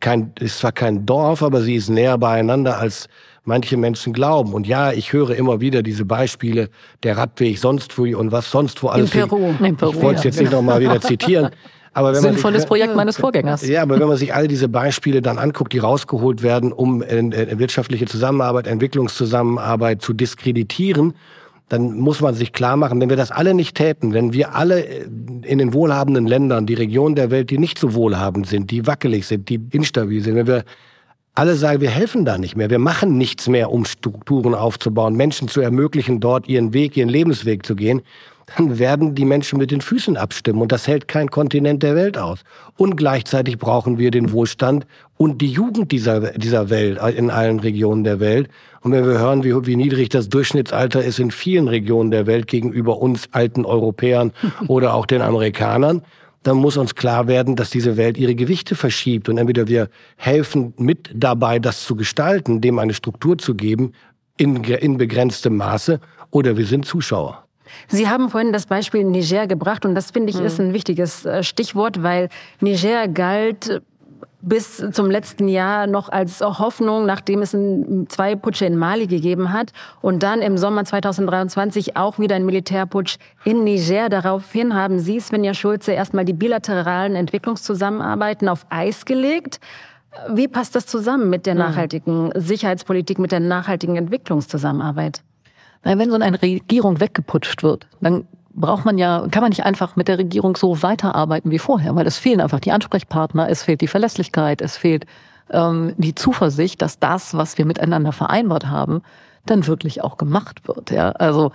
[0.00, 3.08] kein, ist zwar kein Dorf, aber sie ist näher beieinander, als
[3.46, 4.52] manche Menschen glauben.
[4.52, 6.68] Und ja, ich höre immer wieder diese Beispiele,
[7.02, 9.14] der Radweg sonst wo und was sonst wo alles.
[9.14, 9.54] In Peru.
[9.62, 11.50] In Peru ich wollte es jetzt nicht nochmal wieder zitieren.
[11.92, 13.66] Aber wenn Sinnvolles sich, Projekt meines Vorgängers.
[13.66, 18.04] Ja, aber wenn man sich all diese Beispiele dann anguckt, die rausgeholt werden, um wirtschaftliche
[18.04, 21.14] Zusammenarbeit, Entwicklungszusammenarbeit zu diskreditieren
[21.68, 24.82] dann muss man sich klar machen, wenn wir das alle nicht täten, wenn wir alle
[24.82, 29.26] in den wohlhabenden Ländern, die Regionen der Welt, die nicht so wohlhabend sind, die wackelig
[29.26, 30.64] sind, die instabil sind, wenn wir
[31.36, 35.48] alle sagen, wir helfen da nicht mehr, wir machen nichts mehr, um Strukturen aufzubauen, Menschen
[35.48, 38.02] zu ermöglichen, dort ihren Weg, ihren Lebensweg zu gehen,
[38.54, 40.62] dann werden die Menschen mit den Füßen abstimmen.
[40.62, 42.40] Und das hält kein Kontinent der Welt aus.
[42.76, 48.04] Und gleichzeitig brauchen wir den Wohlstand und die Jugend dieser, dieser Welt in allen Regionen
[48.04, 48.48] der Welt.
[48.82, 52.46] Und wenn wir hören, wie, wie niedrig das Durchschnittsalter ist in vielen Regionen der Welt
[52.46, 54.32] gegenüber uns alten Europäern
[54.68, 56.02] oder auch den Amerikanern,
[56.46, 59.28] dann muss uns klar werden, dass diese Welt ihre Gewichte verschiebt.
[59.28, 63.92] Und entweder wir helfen mit dabei, das zu gestalten, dem eine Struktur zu geben,
[64.36, 67.44] in, in begrenztem Maße, oder wir sind Zuschauer.
[67.88, 70.68] Sie haben vorhin das Beispiel Niger gebracht und das finde ich ist hm.
[70.68, 72.28] ein wichtiges äh, Stichwort, weil
[72.60, 73.82] Niger galt
[74.46, 77.54] bis zum letzten Jahr noch als Hoffnung, nachdem es
[78.08, 83.18] zwei Putsche in Mali gegeben hat und dann im Sommer 2023 auch wieder ein Militärputsch
[83.44, 84.08] in Niger.
[84.08, 89.58] Daraufhin haben Sie, Svenja Schulze, erstmal die bilateralen Entwicklungszusammenarbeiten auf Eis gelegt.
[90.30, 95.22] Wie passt das zusammen mit der nachhaltigen Sicherheitspolitik, mit der nachhaltigen Entwicklungszusammenarbeit?
[95.82, 100.08] wenn so eine Regierung weggeputscht wird, dann braucht man ja, kann man nicht einfach mit
[100.08, 103.86] der Regierung so weiterarbeiten wie vorher, weil es fehlen einfach die Ansprechpartner, es fehlt die
[103.86, 105.06] Verlässlichkeit, es fehlt
[105.50, 109.02] ähm, die Zuversicht, dass das, was wir miteinander vereinbart haben,
[109.44, 110.90] dann wirklich auch gemacht wird.
[110.90, 111.10] Ja?
[111.12, 111.52] Also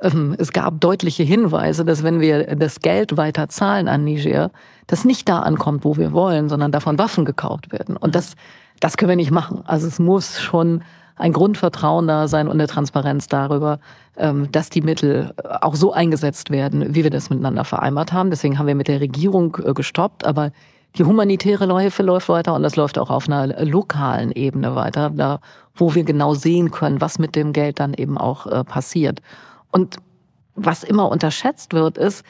[0.00, 4.50] ähm, es gab deutliche Hinweise, dass wenn wir das Geld weiter zahlen an Niger,
[4.86, 7.96] das nicht da ankommt, wo wir wollen, sondern davon Waffen gekauft werden.
[7.96, 8.36] Und das,
[8.80, 9.62] das können wir nicht machen.
[9.64, 10.82] Also es muss schon
[11.16, 13.78] ein Grundvertrauen da sein und eine Transparenz darüber,
[14.16, 18.30] ähm, dass die Mittel auch so eingesetzt werden, wie wir das miteinander vereinbart haben.
[18.30, 20.50] Deswegen haben wir mit der Regierung äh, gestoppt, aber
[20.96, 25.40] die humanitäre Hilfe läuft weiter und das läuft auch auf einer lokalen Ebene weiter, da
[25.74, 29.20] wo wir genau sehen können, was mit dem Geld dann eben auch äh, passiert.
[29.72, 29.96] Und
[30.54, 32.24] was immer unterschätzt wird, ist,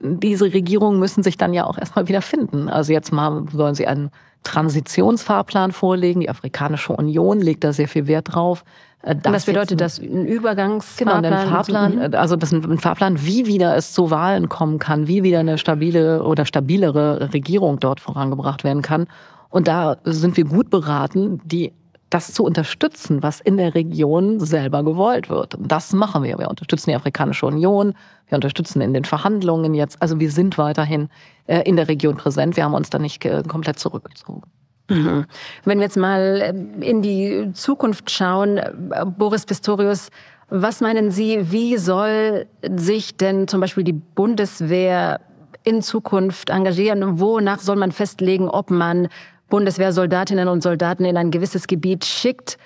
[0.00, 2.68] diese Regierungen müssen sich dann ja auch erstmal wieder finden.
[2.68, 4.10] Also jetzt mal sollen sie einen
[4.44, 6.20] Transitionsfahrplan vorlegen.
[6.20, 8.64] Die Afrikanische Union legt da sehr viel Wert drauf.
[9.02, 12.14] Äh, das, das bedeutet, dass ein Übergangsfahrplan, genau, ein Fahrplan, mhm.
[12.14, 16.22] also das ein Fahrplan, wie wieder es zu Wahlen kommen kann, wie wieder eine stabile
[16.22, 19.06] oder stabilere Regierung dort vorangebracht werden kann.
[19.50, 21.72] Und da sind wir gut beraten, die
[22.10, 25.54] das zu unterstützen, was in der Region selber gewollt wird.
[25.54, 26.38] Und das machen wir.
[26.38, 27.94] Wir unterstützen die Afrikanische Union,
[28.28, 30.00] wir unterstützen in den Verhandlungen jetzt.
[30.00, 31.08] Also wir sind weiterhin
[31.46, 32.56] äh, in der Region präsent.
[32.56, 34.42] Wir haben uns da nicht äh, komplett zurückgezogen.
[34.88, 35.26] Mhm.
[35.64, 38.60] Wenn wir jetzt mal äh, in die Zukunft schauen,
[39.18, 40.08] Boris Pistorius,
[40.50, 45.20] was meinen Sie, wie soll sich denn zum Beispiel die Bundeswehr
[45.62, 47.20] in Zukunft engagieren?
[47.20, 49.08] Wonach soll man festlegen, ob man
[49.48, 52.58] Bundeswehrsoldatinnen und Soldaten in ein gewisses Gebiet schickt,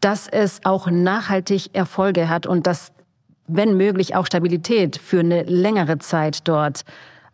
[0.00, 2.92] dass es auch nachhaltig Erfolge hat und dass,
[3.46, 6.84] wenn möglich, auch Stabilität für eine längere Zeit dort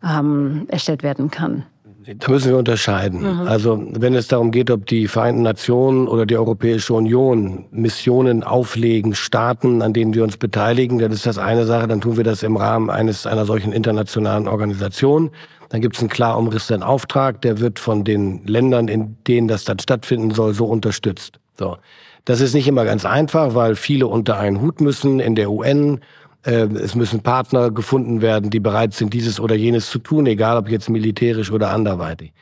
[0.03, 1.65] ähm, erstellt werden kann?
[2.05, 3.21] Da müssen wir unterscheiden.
[3.21, 3.47] Mhm.
[3.47, 9.15] Also wenn es darum geht, ob die Vereinten Nationen oder die Europäische Union Missionen auflegen,
[9.15, 12.43] Staaten, an denen wir uns beteiligen, dann ist das eine Sache, dann tun wir das
[12.43, 15.31] im Rahmen eines einer solchen internationalen Organisation.
[15.73, 19.63] Dann gibt es einen klar umrissenen Auftrag, der wird von den Ländern, in denen das
[19.63, 21.39] dann stattfinden soll, so unterstützt.
[21.57, 21.77] So.
[22.25, 26.01] Das ist nicht immer ganz einfach, weil viele unter einen Hut müssen in der UN
[26.45, 30.57] ähm, es müssen Partner gefunden werden, die bereit sind, dieses oder jenes zu tun, egal
[30.57, 32.33] ob jetzt militärisch oder anderweitig.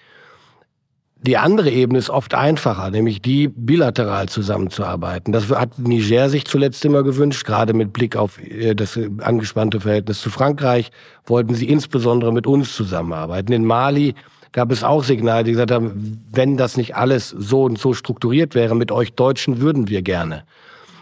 [1.24, 5.32] Die andere Ebene ist oft einfacher, nämlich die bilateral zusammenzuarbeiten.
[5.32, 10.20] Das hat Niger sich zuletzt immer gewünscht, gerade mit Blick auf äh, das angespannte Verhältnis
[10.20, 10.90] zu Frankreich,
[11.26, 13.54] wollten sie insbesondere mit uns zusammenarbeiten.
[13.54, 14.16] In Mali
[14.52, 18.56] gab es auch Signale, die gesagt haben, wenn das nicht alles so und so strukturiert
[18.56, 20.44] wäre, mit euch Deutschen würden wir gerne.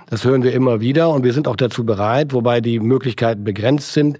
[0.09, 3.93] Das hören wir immer wieder und wir sind auch dazu bereit, wobei die Möglichkeiten begrenzt
[3.93, 4.19] sind.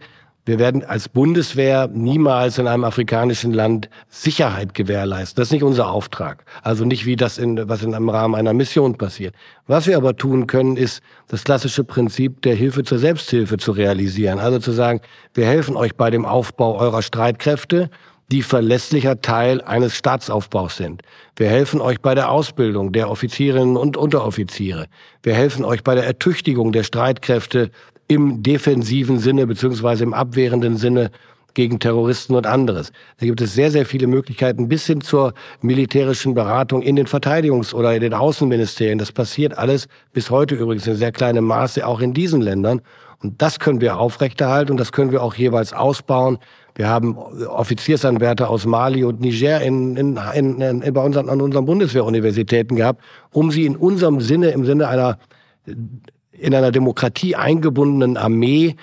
[0.50, 5.36] Wir werden als Bundeswehr niemals in einem afrikanischen Land Sicherheit gewährleisten.
[5.40, 6.44] Das ist nicht unser Auftrag.
[6.64, 9.36] Also nicht wie das in, was in einem Rahmen einer Mission passiert.
[9.68, 14.40] Was wir aber tun können, ist das klassische Prinzip der Hilfe zur Selbsthilfe zu realisieren.
[14.40, 15.02] Also zu sagen,
[15.36, 17.92] wir helfen euch bei dem Aufbau eurer Streitkräfte
[18.32, 21.02] die verlässlicher Teil eines Staatsaufbaus sind.
[21.36, 24.86] Wir helfen euch bei der Ausbildung der Offizierinnen und Unteroffiziere.
[25.22, 27.72] Wir helfen euch bei der Ertüchtigung der Streitkräfte
[28.10, 31.12] im defensiven Sinne beziehungsweise im abwehrenden Sinne
[31.54, 32.92] gegen Terroristen und anderes.
[33.20, 37.74] Da gibt es sehr, sehr viele Möglichkeiten bis hin zur militärischen Beratung in den Verteidigungs-
[37.74, 38.98] oder in den Außenministerien.
[38.98, 42.82] Das passiert alles bis heute übrigens in sehr kleinem Maße auch in diesen Ländern.
[43.22, 46.40] Und das können wir aufrechterhalten und das können wir auch jeweils ausbauen.
[46.76, 51.66] Wir haben Offiziersanwärter aus Mali und Niger in, in, in, in, bei unseren, an unseren
[51.66, 55.20] Bundeswehruniversitäten gehabt, um sie in unserem Sinne, im Sinne einer
[56.40, 58.76] in einer Demokratie eingebundenen Armee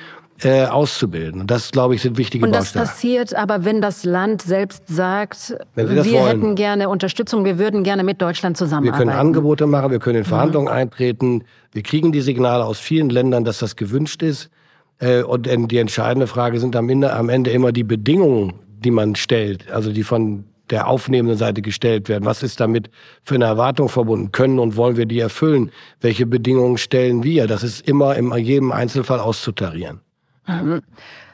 [0.42, 1.40] äh, auszubilden.
[1.40, 2.86] Und das, glaube ich, sind wichtige Und das Bausteine.
[2.86, 6.26] passiert aber, wenn das Land selbst sagt, wir wollen.
[6.26, 9.06] hätten gerne Unterstützung, wir würden gerne mit Deutschland zusammenarbeiten.
[9.06, 10.78] Wir können Angebote machen, wir können in Verhandlungen mhm.
[10.78, 11.44] eintreten.
[11.72, 14.50] Wir kriegen die Signale aus vielen Ländern, dass das gewünscht ist.
[14.98, 19.14] Äh, und die entscheidende Frage sind am Ende, am Ende immer die Bedingungen, die man
[19.14, 22.24] stellt, also die von der aufnehmenden Seite gestellt werden.
[22.24, 22.90] Was ist damit
[23.22, 24.32] für eine Erwartung verbunden?
[24.32, 25.70] Können und wollen wir die erfüllen?
[26.00, 27.46] Welche Bedingungen stellen wir?
[27.46, 30.00] Das ist immer in jedem Einzelfall auszutarieren.
[30.46, 30.82] Mhm.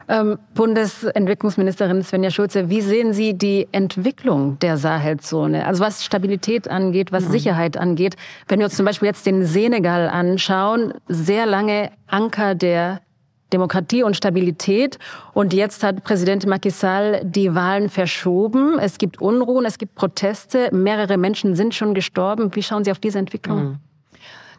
[0.08, 5.64] Ähm, Bundesentwicklungsministerin Svenja Schulze, wie sehen Sie die Entwicklung der Sahelzone?
[5.66, 7.32] Also was Stabilität angeht, was mhm.
[7.32, 8.16] Sicherheit angeht.
[8.48, 13.00] Wenn wir uns zum Beispiel jetzt den Senegal anschauen, sehr lange Anker der
[13.52, 14.98] Demokratie und Stabilität.
[15.34, 18.78] Und jetzt hat Präsident Macky Sall die Wahlen verschoben.
[18.78, 20.70] Es gibt Unruhen, es gibt Proteste.
[20.72, 22.54] Mehrere Menschen sind schon gestorben.
[22.54, 23.64] Wie schauen Sie auf diese Entwicklung?
[23.64, 23.76] Mhm.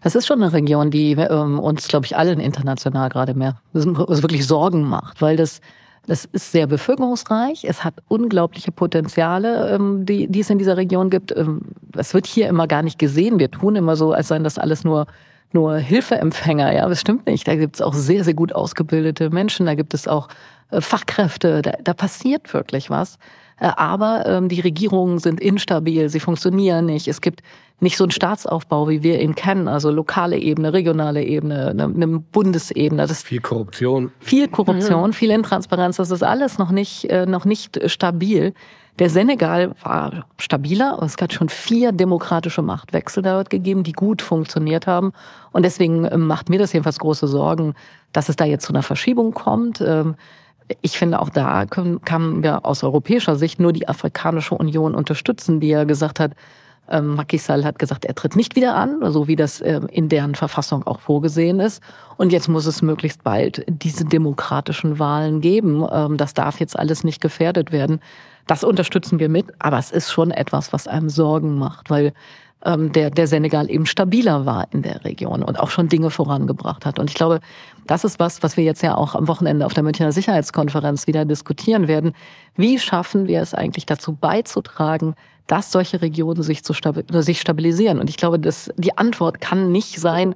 [0.01, 4.45] Das ist schon eine Region, die ähm, uns, glaube ich, allen international gerade mehr wirklich
[4.45, 5.61] Sorgen macht, weil das
[6.05, 7.63] das ist sehr bevölkerungsreich.
[7.63, 11.35] Es hat unglaubliche Potenziale, ähm, die, die es in dieser Region gibt.
[11.35, 13.39] Ähm, das wird hier immer gar nicht gesehen.
[13.39, 15.07] Wir tun immer so, als seien das alles nur
[15.53, 16.73] nur Hilfeempfänger.
[16.73, 17.47] Ja, das stimmt nicht.
[17.47, 19.65] Da gibt es auch sehr, sehr gut ausgebildete Menschen.
[19.65, 20.27] Da gibt es auch
[20.71, 21.61] äh, Fachkräfte.
[21.61, 23.17] Da, da passiert wirklich was.
[23.59, 26.09] Äh, aber ähm, die Regierungen sind instabil.
[26.09, 27.07] Sie funktionieren nicht.
[27.07, 27.41] Es gibt
[27.79, 29.67] nicht so einen Staatsaufbau, wie wir ihn kennen.
[29.67, 33.05] Also lokale Ebene, regionale Ebene, eine, eine Bundesebene.
[33.05, 34.11] Das viel Korruption.
[34.19, 35.13] Viel Korruption, mhm.
[35.13, 35.97] viel Intransparenz.
[35.97, 38.53] Das ist alles noch nicht, äh, noch nicht stabil.
[38.99, 40.99] Der Senegal war stabiler.
[41.03, 45.13] Es hat schon vier demokratische Machtwechsel dort gegeben, die gut funktioniert haben.
[45.51, 47.73] Und deswegen ähm, macht mir das jedenfalls große Sorgen,
[48.11, 49.81] dass es da jetzt zu einer Verschiebung kommt.
[50.69, 54.95] Ähm, ich finde, auch da können, kann wir aus europäischer Sicht nur die Afrikanische Union
[54.95, 56.31] unterstützen, die ja gesagt hat,
[56.89, 60.35] ähm, Macky Sall hat gesagt, er tritt nicht wieder an, so wie das in deren
[60.35, 61.81] Verfassung auch vorgesehen ist.
[62.17, 65.87] Und jetzt muss es möglichst bald diese demokratischen Wahlen geben.
[66.17, 68.01] das darf jetzt alles nicht gefährdet werden.
[68.47, 72.13] Das unterstützen wir mit, aber es ist schon etwas, was einem Sorgen macht, weil ähm,
[72.65, 76.97] der, der Senegal eben stabiler war in der Region und auch schon Dinge vorangebracht hat.
[76.97, 77.39] Und ich glaube,
[77.87, 81.25] das ist was, was wir jetzt ja auch am Wochenende auf der Münchner Sicherheitskonferenz wieder
[81.25, 82.13] diskutieren werden.
[82.55, 85.15] Wie schaffen wir es eigentlich dazu beizutragen,
[85.47, 87.99] dass solche Regionen sich, zu stabil sich stabilisieren?
[87.99, 90.33] Und ich glaube, dass die Antwort kann nicht sein,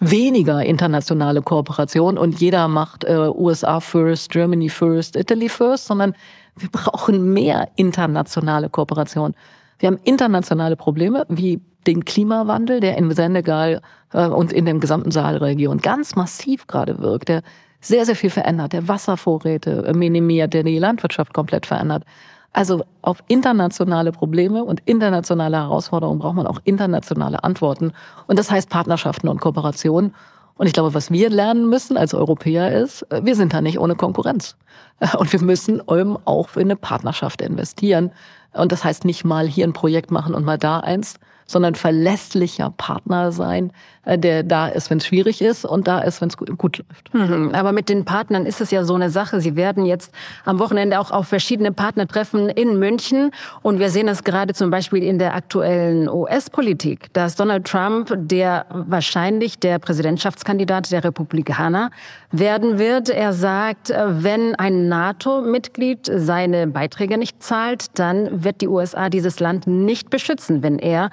[0.00, 6.14] weniger internationale Kooperation und jeder macht äh, USA first, Germany first, Italy first, sondern
[6.56, 9.34] wir brauchen mehr internationale Kooperation.
[9.80, 13.80] Wir haben internationale Probleme wie den Klimawandel, der in Senegal
[14.12, 17.42] äh, und in der gesamten Sahelregion ganz massiv gerade wirkt, der
[17.80, 22.04] sehr, sehr viel verändert, der Wasservorräte minimiert, der die Landwirtschaft komplett verändert.
[22.52, 27.92] Also auf internationale Probleme und internationale Herausforderungen braucht man auch internationale Antworten.
[28.26, 30.14] Und das heißt Partnerschaften und Kooperationen.
[30.60, 33.94] Und ich glaube, was wir lernen müssen als Europäer ist, wir sind da nicht ohne
[33.94, 34.56] Konkurrenz.
[35.18, 38.12] Und wir müssen eben auch in eine Partnerschaft investieren.
[38.52, 41.14] Und das heißt nicht mal hier ein Projekt machen und mal da eins,
[41.46, 46.20] sondern verlässlicher Partner sein, äh, der da ist, wenn es schwierig ist und da ist,
[46.20, 47.12] wenn es gut läuft.
[47.12, 47.50] Mhm.
[47.54, 49.40] Aber mit den Partnern ist es ja so eine Sache.
[49.40, 50.12] Sie werden jetzt
[50.44, 53.30] am Wochenende auch auf verschiedene Partner treffen in München.
[53.62, 58.66] Und wir sehen es gerade zum Beispiel in der aktuellen US-Politik, dass Donald Trump, der
[58.70, 61.90] wahrscheinlich der Präsidentschaftskandidat der Republikaner
[62.32, 68.68] werden wird, er sagt, äh, wenn ein NATO-Mitglied seine Beiträge nicht zahlt, dann wird die
[68.68, 71.10] USA dieses Land nicht beschützen, wenn er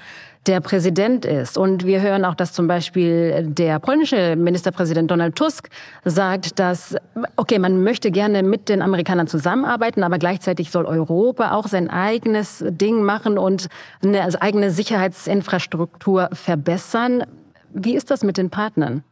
[0.47, 1.57] der Präsident ist.
[1.57, 5.69] Und wir hören auch, dass zum Beispiel der polnische Ministerpräsident Donald Tusk
[6.05, 6.95] sagt, dass,
[7.35, 12.63] okay, man möchte gerne mit den Amerikanern zusammenarbeiten, aber gleichzeitig soll Europa auch sein eigenes
[12.67, 13.67] Ding machen und
[14.01, 17.23] eine eigene Sicherheitsinfrastruktur verbessern.
[17.73, 19.03] Wie ist das mit den Partnern?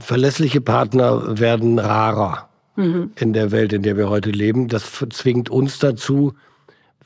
[0.00, 3.12] Verlässliche Partner werden rarer mhm.
[3.16, 4.68] in der Welt, in der wir heute leben.
[4.68, 6.34] Das zwingt uns dazu,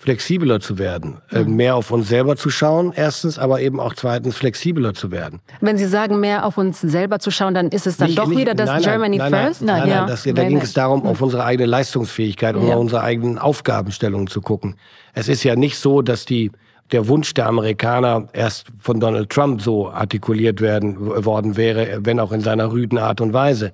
[0.02, 1.54] flexibler zu werden, mhm.
[1.54, 5.38] mehr auf uns selber zu schauen, erstens, aber eben auch zweitens flexibler zu werden.
[5.60, 8.26] Wenn Sie sagen, mehr auf uns selber zu schauen, dann ist es dann nicht, doch
[8.26, 9.62] nicht, wieder das nein, Germany nein, First?
[9.62, 12.74] Nein, nein, nein, das, da ging es darum, auf unsere eigene Leistungsfähigkeit und ja.
[12.74, 14.74] unsere eigenen Aufgabenstellungen zu gucken.
[15.14, 16.50] Es ist ja nicht so, dass die
[16.90, 22.32] der Wunsch der Amerikaner erst von Donald Trump so artikuliert werden worden wäre, wenn auch
[22.32, 23.72] in seiner rüden Art und Weise.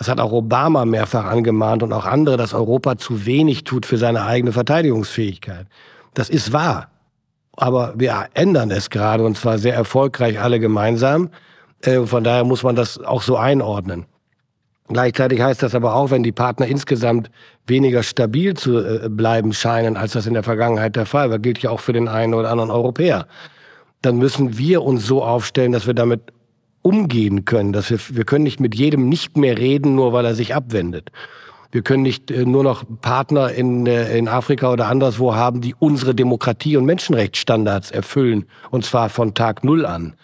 [0.00, 3.98] Das hat auch Obama mehrfach angemahnt und auch andere, dass Europa zu wenig tut für
[3.98, 5.66] seine eigene Verteidigungsfähigkeit.
[6.14, 6.88] Das ist wahr.
[7.54, 11.28] Aber wir ändern es gerade und zwar sehr erfolgreich alle gemeinsam.
[11.82, 14.06] Äh, von daher muss man das auch so einordnen.
[14.88, 17.30] Gleichzeitig heißt das aber auch, wenn die Partner insgesamt
[17.66, 21.58] weniger stabil zu äh, bleiben scheinen, als das in der Vergangenheit der Fall war, gilt
[21.58, 23.26] ja auch für den einen oder anderen Europäer,
[24.00, 26.22] dann müssen wir uns so aufstellen, dass wir damit
[26.82, 27.72] umgehen können.
[27.72, 31.10] Dass wir, wir können nicht mit jedem nicht mehr reden, nur weil er sich abwendet.
[31.72, 35.74] Wir können nicht äh, nur noch Partner in, äh, in Afrika oder anderswo haben, die
[35.78, 40.14] unsere Demokratie- und Menschenrechtsstandards erfüllen, und zwar von Tag Null an.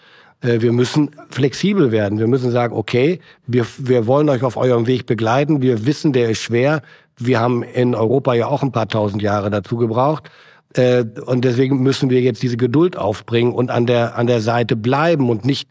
[0.41, 2.19] Äh, wir müssen flexibel werden.
[2.19, 5.61] Wir müssen sagen, okay, wir, wir wollen euch auf eurem Weg begleiten.
[5.61, 6.81] Wir wissen, der ist schwer.
[7.17, 10.29] Wir haben in Europa ja auch ein paar tausend Jahre dazu gebraucht.
[11.25, 15.29] Und deswegen müssen wir jetzt diese Geduld aufbringen und an der, an der Seite bleiben
[15.31, 15.67] und nicht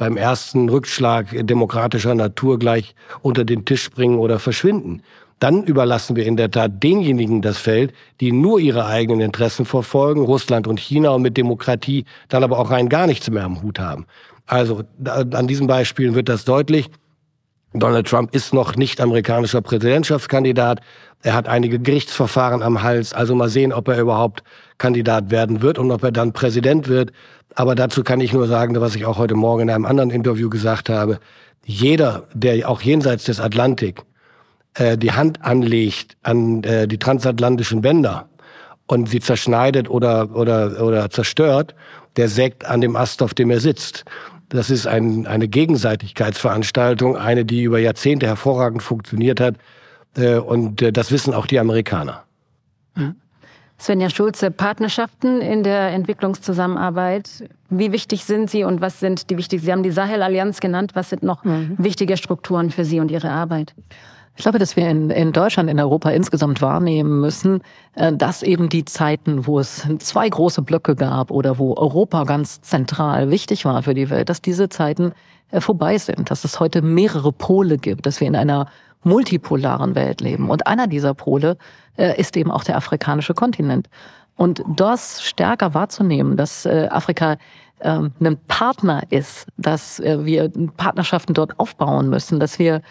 [0.00, 5.02] beim ersten Rückschlag demokratischer Natur gleich unter den Tisch springen oder verschwinden.
[5.40, 10.22] Dann überlassen wir in der Tat denjenigen das Feld, die nur ihre eigenen Interessen verfolgen,
[10.22, 13.78] Russland und China und mit Demokratie dann aber auch rein gar nichts mehr am Hut
[13.78, 14.06] haben.
[14.46, 16.88] Also an diesen Beispielen wird das deutlich.
[17.74, 20.80] Donald Trump ist noch nicht amerikanischer Präsidentschaftskandidat.
[21.22, 23.12] Er hat einige Gerichtsverfahren am Hals.
[23.12, 24.42] Also mal sehen, ob er überhaupt
[24.80, 27.12] Kandidat werden wird und ob er dann Präsident wird.
[27.54, 30.50] Aber dazu kann ich nur sagen, was ich auch heute Morgen in einem anderen Interview
[30.50, 31.20] gesagt habe.
[31.64, 34.02] Jeder, der auch jenseits des Atlantik
[34.74, 38.28] äh, die Hand anlegt an äh, die transatlantischen Bänder
[38.86, 41.74] und sie zerschneidet oder, oder, oder zerstört,
[42.16, 44.04] der sägt an dem Ast, auf dem er sitzt.
[44.48, 49.56] Das ist ein, eine Gegenseitigkeitsveranstaltung, eine, die über Jahrzehnte hervorragend funktioniert hat.
[50.16, 52.24] Äh, und äh, das wissen auch die Amerikaner.
[52.96, 53.16] Mhm.
[53.80, 57.48] Svenja Schulze, Partnerschaften in der Entwicklungszusammenarbeit.
[57.70, 59.64] Wie wichtig sind sie und was sind die wichtigsten?
[59.64, 60.92] Sie haben die Sahel-Allianz genannt.
[60.94, 61.76] Was sind noch mhm.
[61.78, 63.74] wichtige Strukturen für Sie und Ihre Arbeit?
[64.36, 67.62] Ich glaube, dass wir in, in Deutschland, in Europa insgesamt wahrnehmen müssen,
[67.94, 72.60] äh, dass eben die Zeiten, wo es zwei große Blöcke gab oder wo Europa ganz
[72.60, 75.12] zentral wichtig war für die Welt, dass diese Zeiten
[75.50, 78.66] äh, vorbei sind, dass es heute mehrere Pole gibt, dass wir in einer
[79.02, 80.50] multipolaren Welt leben.
[80.50, 81.56] Und einer dieser Pole
[82.00, 83.88] ist eben auch der afrikanische Kontinent.
[84.36, 87.36] Und das stärker wahrzunehmen, dass äh, Afrika
[87.80, 92.82] ähm, ein Partner ist, dass äh, wir Partnerschaften dort aufbauen müssen, dass wir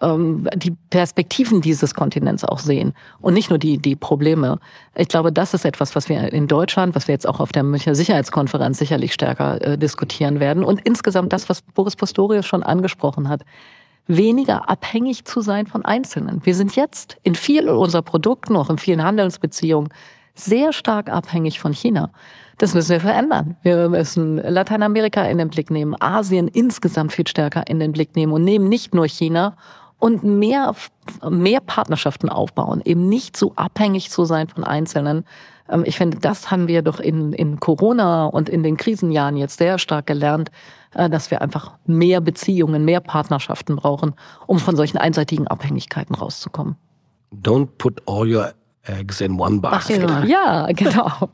[0.00, 4.58] ähm, die Perspektiven dieses Kontinents auch sehen und nicht nur die, die Probleme.
[4.94, 7.62] Ich glaube, das ist etwas, was wir in Deutschland, was wir jetzt auch auf der
[7.62, 10.64] Münchner Sicherheitskonferenz sicherlich stärker äh, diskutieren werden.
[10.64, 13.42] Und insgesamt das, was Boris Postorius schon angesprochen hat
[14.06, 16.44] weniger abhängig zu sein von Einzelnen.
[16.44, 19.90] Wir sind jetzt in vielen unserer Produkten, auch in vielen Handelsbeziehungen,
[20.34, 22.10] sehr stark abhängig von China.
[22.58, 23.56] Das müssen wir verändern.
[23.62, 28.32] Wir müssen Lateinamerika in den Blick nehmen, Asien insgesamt viel stärker in den Blick nehmen
[28.32, 29.56] und nehmen nicht nur China
[29.98, 30.74] und mehr,
[31.28, 35.24] mehr Partnerschaften aufbauen, eben nicht so abhängig zu sein von Einzelnen,
[35.68, 39.58] Ähm, ich finde, das haben wir doch in, in Corona und in den Krisenjahren jetzt
[39.58, 40.50] sehr stark gelernt,
[40.96, 44.14] dass wir einfach mehr Beziehungen, mehr Partnerschaften brauchen,
[44.46, 46.76] um von solchen einseitigen Abhängigkeiten rauszukommen.
[47.32, 48.52] Don't put all your
[48.84, 50.02] eggs in one basket.
[50.02, 50.26] Ach, genau.
[50.26, 51.30] Ja, genau.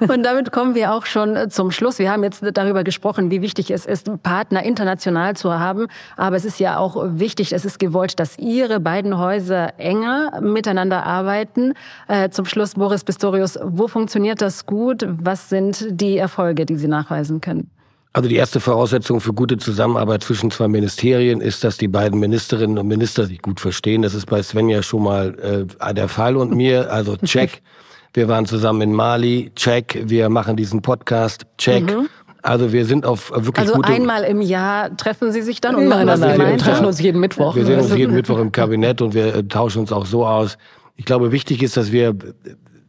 [0.08, 1.98] Und damit kommen wir auch schon äh, zum Schluss.
[1.98, 5.86] Wir haben jetzt darüber gesprochen, wie wichtig es ist, Partner international zu haben.
[6.16, 11.04] Aber es ist ja auch wichtig, es ist gewollt, dass Ihre beiden Häuser enger miteinander
[11.04, 11.74] arbeiten.
[12.08, 15.06] Äh, zum Schluss, Boris Pistorius, wo funktioniert das gut?
[15.08, 17.70] Was sind die Erfolge, die Sie nachweisen können?
[18.14, 22.78] Also die erste Voraussetzung für gute Zusammenarbeit zwischen zwei Ministerien ist, dass die beiden Ministerinnen
[22.78, 24.02] und Minister sich gut verstehen.
[24.02, 26.92] Das ist bei Svenja schon mal äh, der Fall und mir.
[26.92, 27.60] Also check.
[28.14, 30.00] Wir waren zusammen in Mali, check.
[30.06, 31.82] Wir machen diesen Podcast, check.
[31.92, 32.08] Mhm.
[32.42, 33.88] Also wir sind auf wirklich also gute...
[33.88, 37.00] Also einmal im Jahr treffen Sie sich dann und machen nein, nein, Wir treffen uns
[37.00, 37.56] jeden Mittwoch.
[37.56, 40.56] Wir sehen uns jeden Mittwoch im Kabinett und wir äh, tauschen uns auch so aus.
[40.94, 42.14] Ich glaube, wichtig ist, dass wir,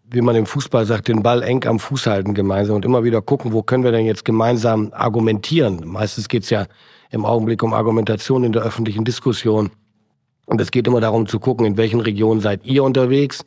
[0.09, 3.21] wie man im Fußball sagt, den Ball eng am Fuß halten gemeinsam und immer wieder
[3.21, 5.81] gucken, wo können wir denn jetzt gemeinsam argumentieren.
[5.85, 6.67] Meistens geht's ja
[7.09, 9.71] im Augenblick um Argumentation in der öffentlichen Diskussion.
[10.45, 13.43] Und es geht immer darum zu gucken, in welchen Regionen seid ihr unterwegs,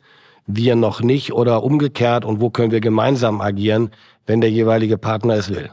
[0.47, 3.91] wir noch nicht oder umgekehrt und wo können wir gemeinsam agieren,
[4.25, 5.69] wenn der jeweilige Partner es will.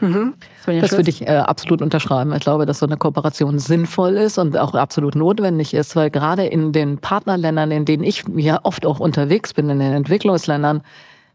[0.00, 0.34] Mhm.
[0.66, 2.32] Das würde ich äh, absolut unterschreiben.
[2.32, 6.46] Ich glaube, dass so eine Kooperation sinnvoll ist und auch absolut notwendig ist, weil gerade
[6.46, 10.82] in den Partnerländern, in denen ich ja oft auch unterwegs bin, in den Entwicklungsländern,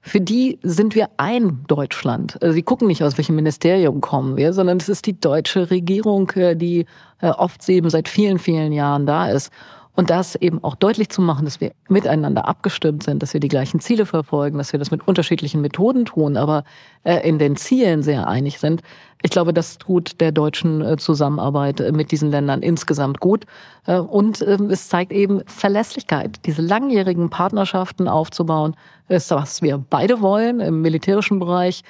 [0.01, 2.41] für die sind wir ein Deutschland.
[2.41, 6.29] Also sie gucken nicht, aus welchem Ministerium kommen wir, sondern es ist die deutsche Regierung,
[6.31, 6.85] äh, die
[7.21, 9.51] äh, oft eben seit vielen, vielen Jahren da ist.
[9.95, 13.47] Und das eben auch deutlich zu machen, dass wir miteinander abgestimmt sind, dass wir die
[13.47, 16.65] gleichen Ziele verfolgen, dass wir das mit unterschiedlichen Methoden tun, aber
[17.03, 18.81] äh, in den Zielen sehr einig sind.
[19.21, 23.45] Ich glaube, das tut der deutschen äh, Zusammenarbeit äh, mit diesen Ländern insgesamt gut.
[23.85, 26.39] Und ähm, es zeigt eben Verlässlichkeit.
[26.47, 28.75] Diese langjährigen Partnerschaften aufzubauen,
[29.09, 31.83] ist, was wir beide wollen im militärischen Bereich,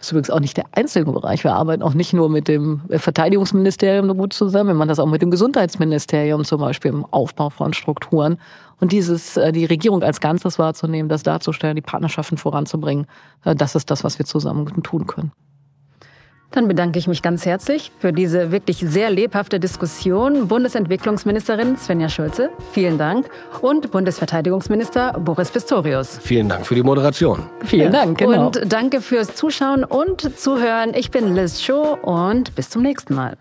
[0.00, 1.42] ist übrigens auch nicht der einzige Bereich.
[1.42, 5.22] Wir arbeiten auch nicht nur mit dem Verteidigungsministerium gut zusammen, wir machen das auch mit
[5.22, 8.38] dem Gesundheitsministerium zum Beispiel im Aufbau von Strukturen.
[8.80, 13.06] Und dieses, äh, die Regierung als Ganzes wahrzunehmen, das darzustellen, die Partnerschaften voranzubringen,
[13.44, 15.32] äh, das ist das, was wir zusammen tun können.
[16.50, 20.48] Dann bedanke ich mich ganz herzlich für diese wirklich sehr lebhafte Diskussion.
[20.48, 23.28] Bundesentwicklungsministerin Svenja Schulze, vielen Dank.
[23.60, 26.18] Und Bundesverteidigungsminister Boris Pistorius.
[26.22, 27.44] Vielen Dank für die Moderation.
[27.64, 28.04] Vielen ja.
[28.04, 28.18] Dank.
[28.18, 28.46] Genau.
[28.46, 30.94] Und danke fürs Zuschauen und Zuhören.
[30.94, 33.36] Ich bin Liz Show und bis zum nächsten Mal.